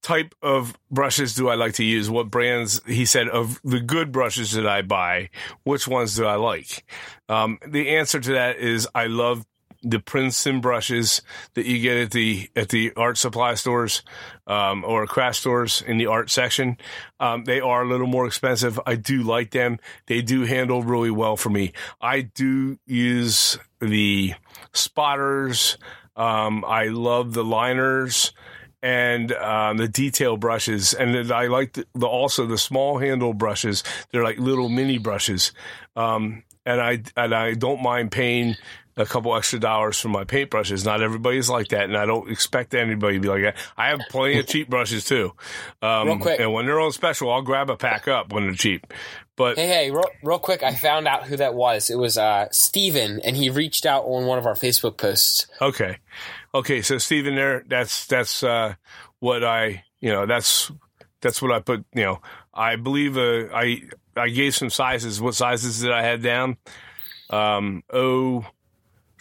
[0.00, 2.08] type of brushes do I like to use?
[2.08, 2.80] What brands?
[2.86, 5.30] He said of the good brushes that I buy,
[5.64, 6.84] which ones do I like?
[7.28, 9.44] Um, the answer to that is I love
[9.82, 11.22] the Princeton brushes
[11.54, 14.02] that you get at the at the art supply stores
[14.46, 16.76] um, or craft stores in the art section.
[17.20, 18.80] Um, they are a little more expensive.
[18.86, 19.78] I do like them.
[20.06, 21.72] They do handle really well for me.
[22.00, 24.34] I do use the
[24.72, 25.78] spotters.
[26.16, 28.32] Um, I love the liners
[28.82, 33.34] and um, the detail brushes, and then I like the, the also the small handle
[33.34, 33.82] brushes.
[34.10, 35.52] They're like little mini brushes,
[35.96, 38.56] um, and I and I don't mind paying
[38.98, 40.84] a couple extra dollars for my paintbrushes.
[40.84, 43.56] Not everybody's like that, and I don't expect anybody to be like that.
[43.76, 45.32] I have plenty of cheap brushes too,
[45.80, 46.40] um, Real quick.
[46.40, 48.92] and when they're on special, I'll grab a pack up when they're cheap.
[49.36, 51.90] But Hey, hey, real, real quick, I found out who that was.
[51.90, 55.46] It was uh, Steven, and he reached out on one of our Facebook posts.
[55.62, 55.98] Okay.
[56.52, 56.82] Okay.
[56.82, 58.74] So Stephen there, that's, that's, uh,
[59.20, 60.72] what I, you know, that's,
[61.20, 62.20] that's what I put, you know,
[62.52, 63.82] I believe, uh, I,
[64.16, 65.20] I gave some sizes.
[65.20, 66.56] What sizes did I have down?
[67.30, 67.84] Um,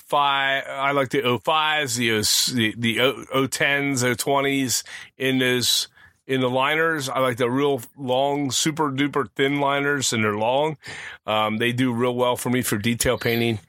[0.08, 4.14] O five, I like the O fives, the, O- the, the O, O tens, O
[4.14, 4.84] twenties
[5.18, 5.88] in those,
[6.26, 7.10] in the liners.
[7.10, 10.78] I like the real long, super duper thin liners and they're long.
[11.26, 13.60] Um, they do real well for me for detail painting.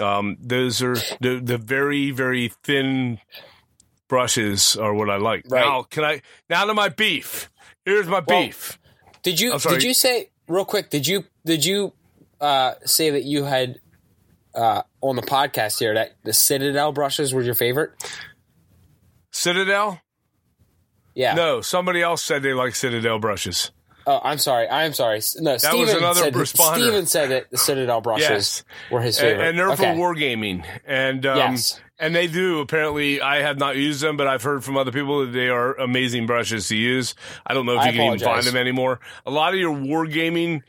[0.00, 3.18] Um, those are the the very very thin
[4.08, 5.44] brushes are what I like.
[5.48, 5.64] Right.
[5.64, 7.50] Now, can I now to my beef?
[7.84, 8.78] Here's my Well, beef.
[9.22, 10.90] Did you did you say real quick?
[10.90, 11.94] Did you did you
[12.40, 13.80] uh, say that you had
[14.58, 17.90] uh, on the podcast here that the Citadel brushes were your favorite?
[19.30, 20.00] Citadel?
[21.14, 21.34] Yeah.
[21.34, 23.70] No, somebody else said they like Citadel brushes.
[24.06, 24.68] Oh, I'm sorry.
[24.68, 25.20] I'm sorry.
[25.36, 26.74] No, was Steven another said responder.
[26.76, 28.64] Steven said that the Citadel brushes Yes.
[28.90, 29.46] were his favorite.
[29.48, 29.94] and they're okay.
[29.94, 30.64] for wargaming.
[30.86, 31.78] And um, Yes.
[31.98, 33.20] and they do apparently.
[33.20, 36.26] I have not used them, but I've heard from other people that they are amazing
[36.26, 37.14] brushes to use.
[37.46, 38.98] I don't know if I you can even find them anymore.
[39.26, 40.62] A lot of your wargaming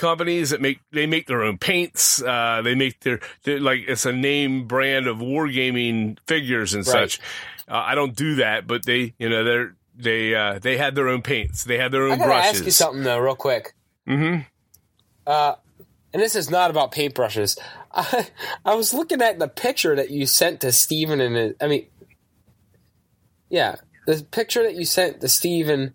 [0.00, 2.20] companies that make they make their own paints.
[2.22, 7.10] Uh, they make their like it's a name brand of wargaming figures and Right.
[7.10, 7.20] such.
[7.68, 11.08] Uh, I don't do that, but they you know they're they uh, they had their
[11.08, 11.62] own paints.
[11.64, 12.56] They had their own I gotta brushes.
[12.56, 13.74] ask you something though, real quick.
[14.08, 14.40] Mm-hmm.
[15.26, 15.54] Uh,
[16.12, 17.56] and this is not about paintbrushes.
[17.92, 18.26] I,
[18.64, 21.86] I was looking at the picture that you sent to Steven and his, I mean,
[23.48, 23.76] yeah,
[24.06, 25.94] the picture that you sent to Steven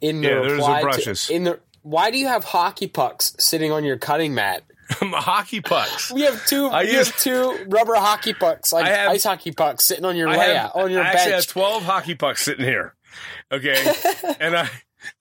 [0.00, 1.60] in the Yeah, reply to- in the.
[1.82, 4.62] Why do you have hockey pucks sitting on your cutting mat?
[4.90, 6.10] hockey pucks.
[6.12, 6.66] We have two.
[6.66, 10.16] I we use- have two rubber hockey pucks, like have- ice hockey pucks, sitting on
[10.16, 11.44] your I layout have, on your I actually bench.
[11.46, 12.94] have twelve hockey pucks sitting here.
[13.52, 13.76] Okay,
[14.40, 14.68] and I.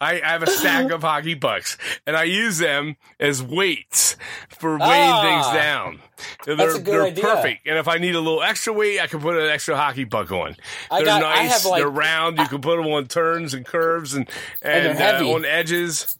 [0.02, 4.18] I have a stack of hockey pucks, and I use them as weights
[4.50, 5.22] for weighing Ah.
[5.22, 6.00] things down.
[6.46, 7.24] They're, That's a good they're idea.
[7.24, 10.04] perfect, and if I need a little extra weight, I can put an extra hockey
[10.04, 10.58] puck on.
[10.92, 11.66] They're got- I nice.
[11.66, 12.40] like- they're round.
[12.40, 14.30] You can put them on turns and curves and
[14.62, 16.20] And and, uh, on edges,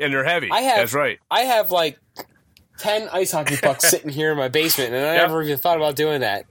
[0.00, 0.48] and they're heavy.
[0.50, 1.18] I have- That's right.
[1.30, 1.98] I have like
[2.78, 5.28] ten ice hockey pucks sitting here in my basement, and I Yep.
[5.28, 6.46] never even thought about doing that.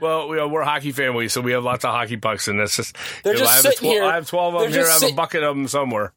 [0.00, 2.60] Well, we are, we're a hockey family, so we have lots of hockey pucks, and
[2.60, 2.96] that's just.
[3.24, 4.88] They're you know, just I, have sitting here- I have twelve of they're them here.
[4.88, 6.12] I have a bucket of them somewhere.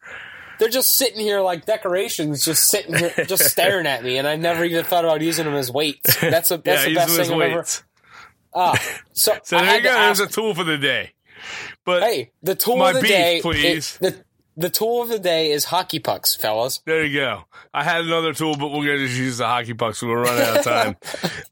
[0.58, 4.36] They're just sitting here like decorations, just sitting here, just staring at me, and I
[4.38, 6.16] never even thought about using them as weights.
[6.22, 7.66] That's a, that's yeah, the best thing I've ever.
[8.54, 8.82] Ah,
[9.12, 9.94] so So I there you go.
[9.94, 11.12] There's a tool for the day.
[11.84, 13.40] But Hey, the tool My of the beef, day.
[13.42, 13.98] please.
[14.00, 14.24] it- the
[14.58, 16.80] the tool of the day is hockey pucks, fellas.
[16.86, 17.44] There you go.
[17.74, 20.02] I had another tool, but we're gonna just use the hockey pucks.
[20.02, 20.98] we're running out of time.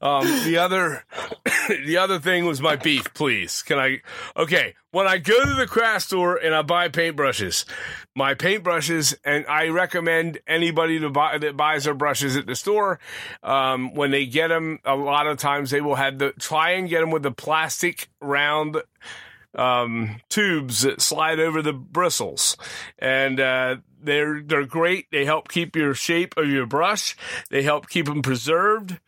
[0.00, 1.04] um, the other,
[1.86, 3.12] the other thing was my beef.
[3.14, 4.00] Please, can I?
[4.36, 7.66] Okay, when I go to the craft store and I buy paintbrushes,
[8.14, 13.00] my paintbrushes, and I recommend anybody to buy that buys their brushes at the store,
[13.42, 16.88] um, when they get them, a lot of times they will have the try and
[16.88, 18.76] get them with the plastic round
[19.54, 22.56] um, tubes that slide over the bristles,
[22.98, 25.10] and uh, they're they're great.
[25.10, 27.16] They help keep your shape of your brush.
[27.50, 28.98] They help keep them preserved.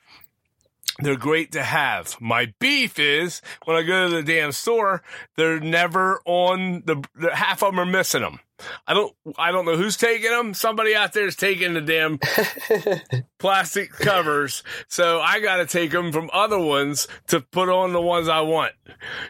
[0.99, 2.17] They're great to have.
[2.21, 5.03] My beef is when I go to the damn store,
[5.37, 8.41] they're never on the, half of them are missing them.
[8.87, 10.55] I don't I don't know who's taking them.
[10.55, 12.19] Somebody out there is taking the damn
[13.39, 14.63] plastic covers.
[14.89, 18.41] So I got to take them from other ones to put on the ones I
[18.41, 18.73] want.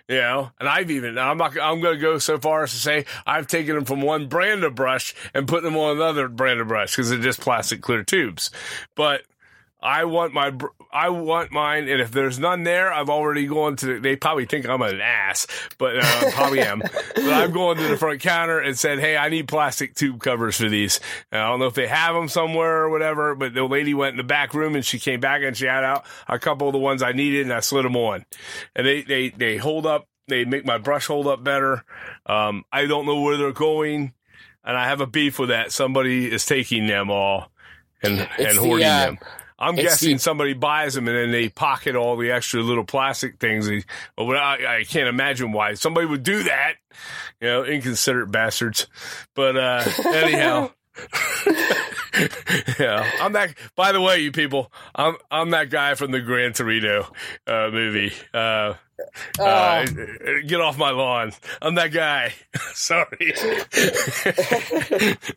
[0.08, 2.78] You know, and I've even I'm not I'm going to go so far as to
[2.78, 6.60] say I've taken them from one brand of brush and put them on another brand
[6.60, 8.50] of brush because they're just plastic clear tubes.
[8.94, 9.22] But
[9.86, 10.52] I want my
[10.92, 14.00] I want mine, and if there's none there, I've already gone to.
[14.00, 15.46] They probably think I'm an ass,
[15.78, 16.80] but uh, probably am.
[16.80, 20.56] But I've gone to the front counter and said, "Hey, I need plastic tube covers
[20.56, 20.98] for these."
[21.30, 24.14] And I don't know if they have them somewhere or whatever, but the lady went
[24.14, 26.72] in the back room and she came back and she had out a couple of
[26.72, 28.24] the ones I needed, and I slid them on,
[28.74, 30.08] and they they they hold up.
[30.26, 31.84] They make my brush hold up better.
[32.26, 34.14] Um, I don't know where they're going,
[34.64, 35.70] and I have a beef with that.
[35.70, 37.52] Somebody is taking them all
[38.02, 39.18] and It's and the, hoarding uh, them.
[39.58, 42.84] I'm it's guessing the- somebody buys them and then they pocket all the extra little
[42.84, 43.68] plastic things.
[44.18, 46.74] Well, I, I can't imagine why somebody would do that.
[47.40, 48.86] You know, inconsiderate bastards.
[49.34, 50.70] But uh, anyhow,
[52.78, 53.54] yeah, I'm that.
[53.74, 57.06] By the way, you people, I'm I'm that guy from the Gran Torino
[57.46, 58.12] uh, movie.
[58.32, 58.74] Uh,
[59.38, 59.84] uh,
[60.46, 61.32] get off my lawn.
[61.60, 62.32] I'm that guy.
[62.74, 63.06] Sorry.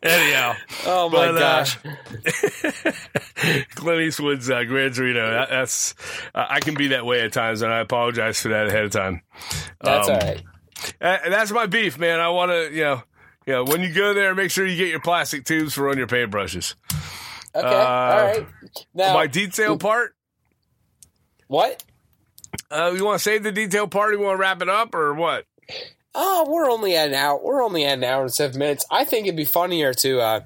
[0.02, 0.54] anyhow.
[0.86, 1.78] Oh my But, uh, gosh.
[3.74, 5.30] Clint Eastwood's uh, Gran Torino.
[5.30, 5.94] That, that's
[6.34, 8.92] uh, I can be that way at times, and I apologize for that ahead of
[8.92, 9.22] time.
[9.82, 10.42] That's um, all right.
[11.00, 12.20] Uh, that's my beef, man.
[12.20, 13.02] I want to, you know,
[13.46, 15.98] you know, when you go there, make sure you get your plastic tubes for on
[15.98, 16.74] your paintbrushes.
[17.54, 17.66] Okay.
[17.66, 18.46] uh, all right.
[18.94, 20.14] Now, my detail part.
[21.48, 21.82] what?
[22.70, 24.12] Uh, you want to save the detail part?
[24.14, 25.46] You want to wrap it up, or what?
[26.14, 27.40] Oh, we're only at an hour.
[27.42, 28.84] We're only at an hour and seven minutes.
[28.90, 30.40] I think it'd be funnier to uh,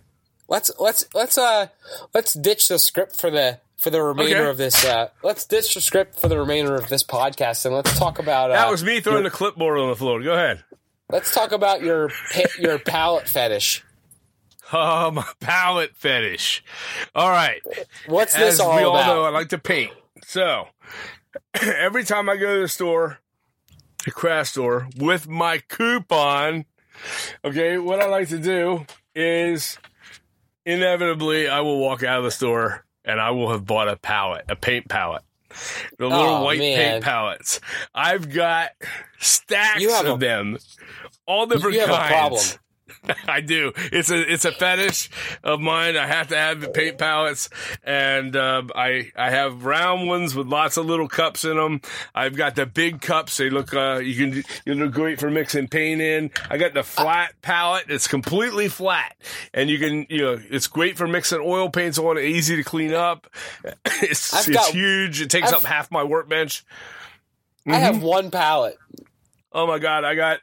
[0.49, 1.69] let's let's let's uh
[2.13, 4.51] let's ditch the script for the for the remainder Okay.
[4.51, 4.85] of this.
[4.85, 8.51] Uh, let's ditch the script for the remainder of this podcast and let's talk about.
[8.51, 10.23] Uh, That was me throwing the clipboard on the floor.
[10.23, 10.63] Go ahead.
[11.11, 12.11] Let's talk about your
[12.59, 13.83] your palette fetish.
[14.73, 16.65] Oh, my palette fetish.
[17.15, 17.61] All right.
[18.07, 19.07] What's this As all we all about?
[19.07, 19.93] know, I like to paint.
[20.25, 20.67] So
[21.63, 23.19] every time I go to the store,
[24.05, 26.65] the craft store, with my coupon,
[27.45, 29.79] okay, what I like to do is
[30.67, 34.45] inevitably I will walk out of the store and I will have bought a palette,
[34.49, 35.23] a paint palette.
[35.99, 36.77] The little Oh, white man.
[36.77, 37.61] paint palettes.
[37.95, 38.71] I've got
[39.21, 40.59] stacks of them,
[41.27, 42.59] all different you kinds.
[43.27, 43.73] I do.
[43.77, 45.09] It's a it's a fetish
[45.43, 45.97] of mine.
[45.97, 47.49] I have to have the paint palettes,
[47.83, 51.81] and uh, I I have round ones with lots of little cups in them.
[52.15, 53.39] I've got the big cups.
[53.39, 56.31] They look uh, you can you look great for mixing paint in.
[56.51, 57.87] I got the flat palette.
[57.89, 59.17] It's completely flat,
[59.55, 62.19] and you can you know it's great for mixing oil paints on.
[62.19, 63.27] it, Easy to clean up.
[64.03, 65.21] It's I've it's got- huge.
[65.23, 66.65] It takes I've- up half my workbench.
[67.67, 68.77] I have one palette.
[69.53, 70.41] Oh my god, I got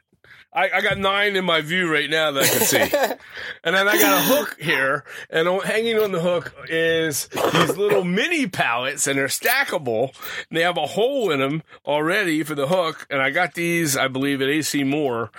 [0.54, 2.78] I, I got nine in my view right now that I can see.
[3.64, 8.04] and then I got a hook here, and hanging on the hook is these little
[8.04, 10.14] mini pallets, and they're stackable.
[10.50, 13.06] And they have a hole in them already for the hook.
[13.10, 15.30] And I got these, I believe, at AC Moore.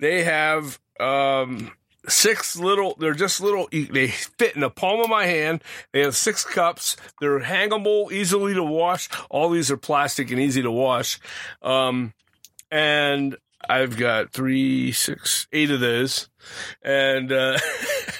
[0.00, 1.72] They have um,
[2.08, 2.96] six little.
[2.98, 3.68] They're just little.
[3.70, 5.62] They fit in the palm of my hand.
[5.92, 6.96] They have six cups.
[7.20, 9.10] They're hangable, easily to wash.
[9.28, 11.20] All these are plastic and easy to wash.
[11.60, 12.14] Um,
[12.70, 13.36] and
[13.68, 16.28] I've got three, six, eight of those,
[16.82, 17.58] and uh,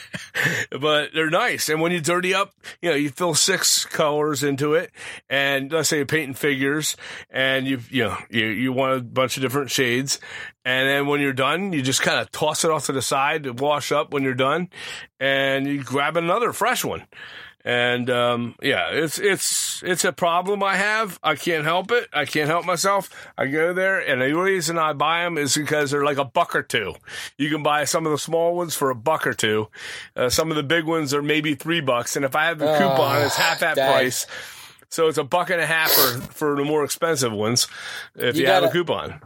[0.71, 1.69] but they're nice.
[1.69, 4.91] And when you dirty up, you know, you fill six colors into it,
[5.29, 6.97] and let's say you're painting figures,
[7.31, 10.21] and you you know you you want a bunch of different shades,
[10.65, 13.45] and then when you're done, you just kind of toss it off to the side
[13.45, 14.69] to wash up when you're done,
[15.21, 17.07] and you grab another fresh one.
[17.65, 21.21] And um, yeah, it's it's it's a problem I have.
[21.23, 22.09] I can't help it.
[22.13, 23.09] I can't help myself.
[23.39, 26.57] I go there, and the reason I buy them is because they're like a buck
[26.57, 26.95] or two.
[27.39, 29.69] You can buy some of the small ones for a buck or two.
[30.17, 32.77] Uh, some of the big ones are maybe three bucks, and if I have the
[32.79, 33.93] coupon, it's half that dang.
[33.93, 34.27] price.
[34.89, 37.69] So it's a buck and a half for for the more expensive ones
[38.17, 39.21] if you, You have a coupon.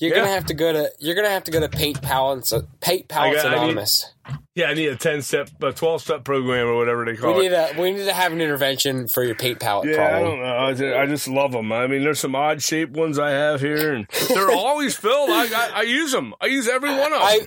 [0.00, 0.22] You're Yeah.
[0.22, 3.40] gonna have to go to you're gonna have to go to Paint Palettes Paint Palettes
[3.40, 4.06] I got- I need- Anonymous.
[4.54, 7.46] Yeah, I need a ten step, a twelve step program or whatever they call we
[7.46, 7.50] it.
[7.50, 10.24] need a we need to have an intervention for your paint palette Yeah, I problem.
[10.30, 10.56] don't know.
[10.56, 11.70] I just, I just love them.
[11.72, 15.30] I mean, there's some odd shaped ones I have here, and they're always filled.
[15.30, 16.34] I, I, I use them.
[16.40, 17.22] I use every one of them.
[17.22, 17.46] I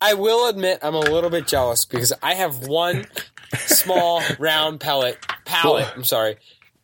[0.00, 3.06] I will admit I'm a little bit jealous because I have one
[3.56, 5.88] small round pellet palette.
[5.96, 6.36] I'm sorry,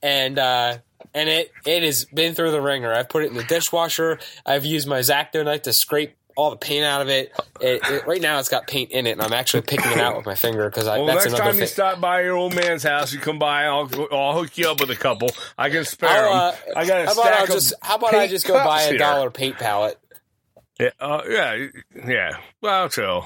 [0.02, 0.78] and uh,
[1.14, 2.92] and it it has been through the ringer.
[2.92, 4.18] I've put it in the dishwasher.
[4.44, 7.32] I've used my X-Acto knife to scrape all the paint out of it.
[7.60, 8.06] It, it.
[8.06, 10.34] Right now, it's got paint in it, and I'm actually picking it out with my
[10.34, 10.98] finger because I.
[10.98, 13.64] well, that's next time you stop by your old man's house, you come by.
[13.64, 15.30] I'll I'll hook you up with a couple.
[15.58, 16.60] I can spare I'll, them.
[16.74, 18.54] uh, I got a how about stack I of just how about I just go
[18.54, 18.98] buy a here.
[18.98, 19.98] dollar paint palette?
[20.78, 21.66] Yeah, uh, yeah,
[22.06, 22.38] yeah.
[22.62, 23.22] Well, true,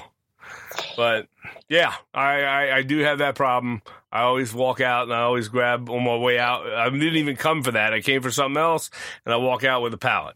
[0.97, 1.27] but
[1.69, 3.81] yeah, I, I I do have that problem.
[4.11, 6.65] I always walk out and I always grab on my way out.
[6.71, 7.93] I didn't even come for that.
[7.93, 8.89] I came for something else,
[9.25, 10.35] and I walk out with a pallet.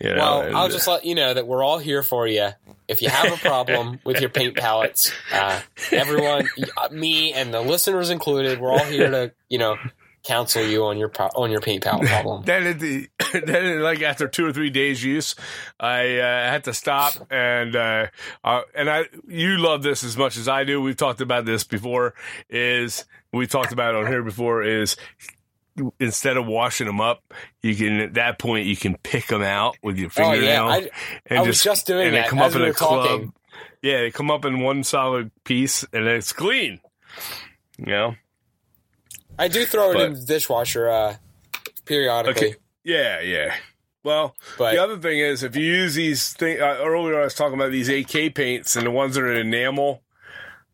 [0.00, 2.50] You know, Well, and- I'll just let you know that we're all here for you.
[2.86, 5.60] If you have a problem with your paint palettes, uh,
[5.90, 9.76] everyone, uh, me and the listeners included, we're all here to you know
[10.24, 12.42] counsel you on your pro- on your palette problem.
[12.44, 13.08] then the
[13.46, 15.34] then like after two or three days use,
[15.78, 18.06] I uh, had to stop and uh,
[18.44, 20.80] uh, and I you love this as much as I do.
[20.80, 22.14] We've talked about this before.
[22.50, 24.96] Is we talked about it on here before is
[26.00, 27.22] instead of washing them up,
[27.62, 30.42] you can at that point you can pick them out with your Oh fingernail.
[30.44, 30.88] yeah, I,
[31.26, 33.18] and I was just doing and they that come as up in a talking.
[33.20, 33.34] club.
[33.82, 36.80] Yeah, they come up in one solid piece and it's clean.
[37.78, 38.14] You know.
[39.38, 41.16] I do throw it But- in the dishwasher uh,
[41.84, 42.56] periodically, Okay.
[42.84, 43.54] Yeah, yeah.
[44.04, 47.34] Well, but the other thing is, if you use these things, uh, earlier I was
[47.34, 50.02] talking about these AK paints and the ones that are enamel.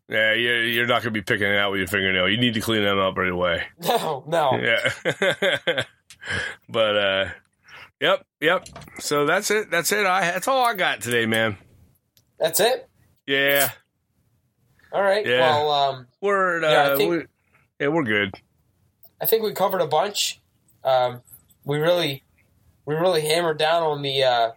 [0.07, 2.29] Yeah, you're, you're not going to be picking it out with your fingernail.
[2.29, 3.63] You need to clean them up right away.
[3.81, 4.59] no, no.
[4.61, 5.83] Yeah.
[6.69, 7.29] but, uh,
[7.99, 8.67] yep, yep.
[8.99, 9.71] So that's it.
[9.71, 10.05] That's it.
[10.05, 11.57] I, that's all I got today, man.
[12.39, 12.87] That's it.
[13.25, 13.69] Yeah.
[14.93, 15.25] All right.
[15.25, 15.39] Yeah.
[15.39, 17.23] Well, um, We're, uh, Yeah, think- we,
[17.79, 18.33] yeah, we're good.
[19.21, 20.41] I think we covered a bunch.
[20.83, 21.21] Um,
[21.63, 22.23] we really,
[22.85, 24.51] we really hammered down on the uh,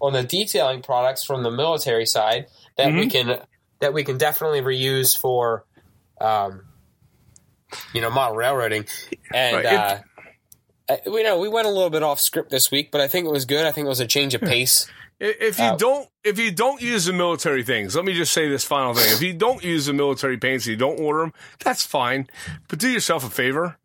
[0.00, 2.46] on the detailing products from the military side
[2.76, 3.40] that we can
[3.80, 5.64] that we can definitely reuse for,
[6.20, 6.62] um,
[7.94, 8.86] you know, model railroading.
[9.32, 9.98] And uh,
[10.88, 13.26] uh, we know we went a little bit off script this week, but I think
[13.26, 13.64] it was good.
[13.64, 14.90] I think it was a change of pace.
[15.20, 18.48] If you Uh, don't, if you don't use the military things, let me just say
[18.48, 21.32] this final thing: if you don't use the military paints, you don't order them.
[21.60, 22.28] That's fine,
[22.66, 23.78] but do yourself a favor: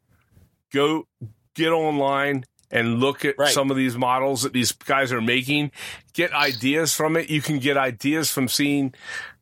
[0.73, 1.07] go
[1.55, 3.53] get online and look at Right.
[3.53, 5.71] some of these models that these guys are making.
[6.13, 7.29] Get ideas from it.
[7.29, 8.93] You can get ideas from seeing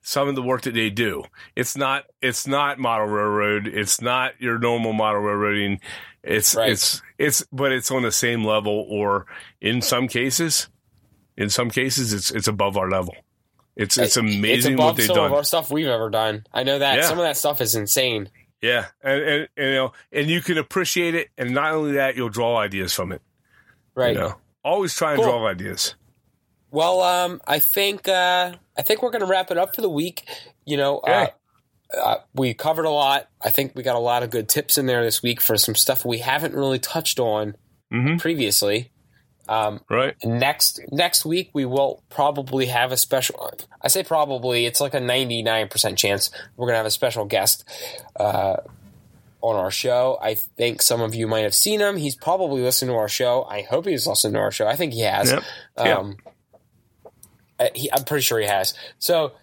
[0.01, 1.23] some of the work that they do.
[1.55, 2.03] It's not.
[2.21, 3.67] It's not model railroad.
[3.67, 5.79] It's not your normal model railroading.
[6.23, 6.71] It's Right.
[6.71, 9.25] it's it's but it's on the same level, or
[9.61, 10.69] in some cases,
[11.37, 13.15] in some cases, it's it's above our level.
[13.75, 15.25] It's it's amazing it's what they've some done.
[15.25, 16.45] of our stuff we've ever done.
[16.53, 17.07] I know that Yeah.
[17.07, 18.29] some of that stuff is insane.
[18.65, 22.15] Yeah, and, and and, you know, and you can appreciate it, and not only that,
[22.15, 23.21] you'll draw ideas from it.
[23.95, 24.13] Right.
[24.15, 25.29] You know, always try and Cool.
[25.31, 25.95] draw ideas.
[26.71, 29.89] Well, um, I think uh, I think we're going to wrap it up for the
[29.89, 30.27] week.
[30.65, 31.27] You know, uh,
[31.97, 33.29] uh, we covered a lot.
[33.41, 35.75] I think we got a lot of good tips in there this week for some
[35.75, 37.55] stuff we haven't really touched on
[37.93, 38.19] Mhm.
[38.19, 38.91] previously.
[39.47, 40.15] Um, Right?
[40.23, 43.51] next next week we will probably have a special.
[43.81, 44.65] I say probably.
[44.65, 47.63] It's like a ninety nine percent chance we're going to have a special guest.
[48.15, 48.57] Uh,
[49.41, 51.97] on our show, I think some of you might have seen him.
[51.97, 53.43] He's probably listened to our show.
[53.43, 54.65] I hope he's listened to our show.
[54.65, 55.29] I think he has.
[55.31, 55.43] Yep.
[55.77, 55.97] Yeah.
[55.97, 56.17] Um,
[57.59, 58.73] uh, he, I'm pretty sure he has.
[58.97, 59.33] So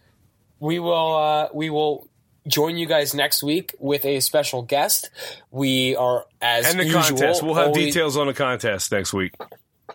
[0.59, 2.09] we will uh, we will
[2.49, 5.09] join you guys next week with a special guest.
[5.53, 7.43] We are as And the usual, contest.
[7.45, 9.35] We'll have always- details on the contest next week.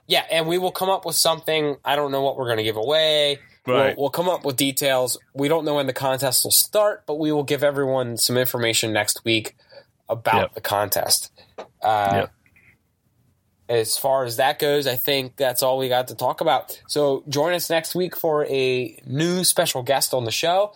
[0.07, 1.75] Yeah, and we will come up with something.
[1.83, 3.39] I don't know what we're going to give away.
[3.65, 3.95] Right.
[3.97, 5.17] We'll, we'll come up with details.
[5.33, 8.93] We don't know when the contest will start, but we will give everyone some information
[8.93, 9.55] next week
[10.07, 10.53] about Yep.
[10.55, 11.31] the contest.
[11.81, 12.33] Uh, Yep.
[13.69, 16.81] As far as that goes, I think that's all we got to talk about.
[16.87, 20.71] So join us next week for a new special guest on the show.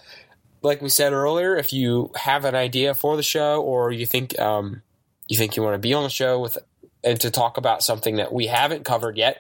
[0.62, 4.38] Like we said earlier, if you have an idea for the show or you think
[4.40, 4.82] um,
[5.30, 6.58] you think you want to be on the show with
[7.04, 9.38] and to talk about something that we haven't covered yet,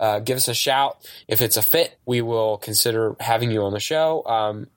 [0.00, 0.96] uh, give us a shout.
[1.28, 4.24] If it's a fit, we will consider having you on the show.
[4.24, 4.68] Um,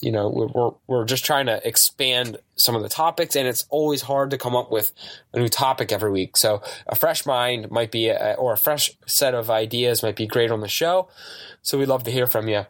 [0.00, 3.64] you know, we're, we're, we're just trying to expand some of the topics, and it's
[3.70, 4.92] always hard to come up with
[5.32, 6.36] a new topic every week.
[6.36, 10.26] So a fresh mind might be, a, or a fresh set of ideas might be
[10.26, 11.08] great on the show.
[11.62, 12.66] So we'd love to hear from you.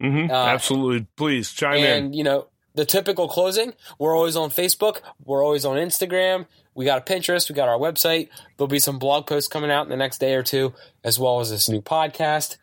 [0.00, 1.06] hmm Uh, Absolutely.
[1.16, 2.04] Please chime in.
[2.04, 3.74] And you know, the typical closing.
[3.98, 5.00] We're always on Facebook.
[5.24, 6.46] We're always on Instagram.
[6.74, 7.48] We got a Pinterest.
[7.48, 8.28] We got our website.
[8.56, 10.74] There'll be some blog posts coming out in the next day or two,
[11.04, 12.56] as well as this new podcast.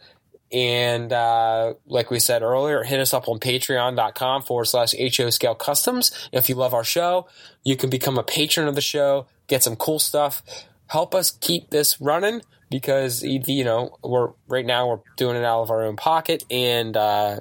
[0.51, 5.55] And uh, like we said earlier, hit us up on patreon.com forward slash HO Scale
[5.55, 6.29] Customs.
[6.31, 7.27] If you love our show,
[7.63, 10.41] you can become a patron of the show, get some cool stuff,
[10.87, 15.63] help us keep this running because, you know, we're right now we're doing it out
[15.63, 17.39] of our own pocket and, uh,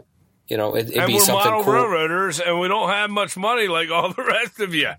[0.48, 1.72] you know, it, would and be we're something model cool.
[1.74, 4.90] railroaders, and we don't have much money like all the rest of you.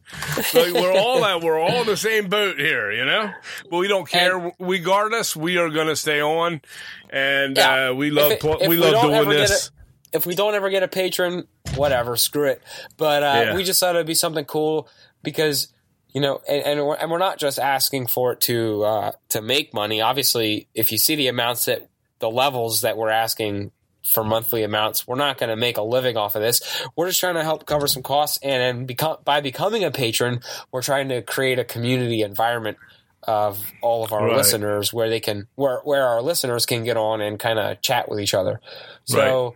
[0.53, 3.31] Like we're all at, we're all in the same boat here, you know.
[3.69, 4.51] But we don't care.
[4.59, 6.61] Regardless, we are going to stay on,
[7.09, 7.89] and Yeah.
[7.89, 9.71] uh, we love If it- we love doing this.
[10.13, 12.61] if we don't ever get a patron, whatever, screw it.
[12.97, 13.55] But uh, Yeah.
[13.55, 14.89] we just thought it'd be something cool
[15.23, 15.69] because
[16.13, 19.41] you know, and and we're, and we're not just asking for it to uh, to
[19.41, 20.01] make money.
[20.01, 23.71] Obviously, if you see the amounts that the levels that we're asking
[24.11, 26.61] for monthly amounts, we're not going to make a living off of this.
[26.95, 30.41] We're just trying to help cover some costs, and, and become, by becoming a patron,
[30.71, 32.77] we're trying to create a community environment
[33.23, 34.37] of all of our Right.
[34.37, 38.07] listeners where they can where where our listeners can get on and kind of chat
[38.07, 38.61] with each other.
[39.03, 39.55] So,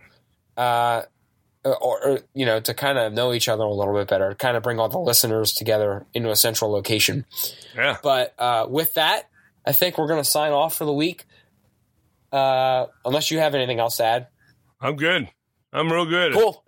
[0.58, 1.02] uh,
[1.64, 4.56] or, or you know, to kind of know each other a little bit better, kind
[4.56, 7.24] of bring all the listeners together into a central location.
[7.74, 9.30] Yeah, But uh, with that,
[9.64, 11.24] I think we're going to sign off for the week.
[12.32, 14.26] Uh, unless you have anything else to add.
[14.82, 15.28] I'm good.
[15.72, 16.34] I'm real good.
[16.34, 16.64] Cool.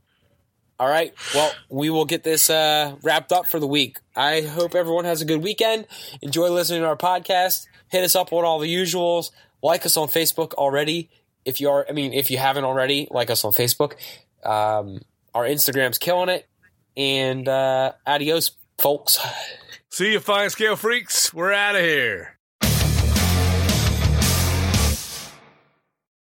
[0.78, 1.12] All right.
[1.34, 3.98] Well, we will get this uh, wrapped up for the week.
[4.16, 5.86] I hope everyone has a good weekend.
[6.22, 7.66] Enjoy listening to our podcast.
[7.88, 9.30] Hit us up on all the usuals.
[9.62, 11.10] Like us on Facebook already.
[11.44, 13.94] If you are, I mean, if you haven't already, like us on Facebook.
[14.44, 15.00] Um,
[15.34, 16.46] our Instagram's killing it.
[16.96, 19.18] And uh, adios, folks.
[19.90, 21.34] See you, fine scale freaks.
[21.34, 22.33] We're out of here.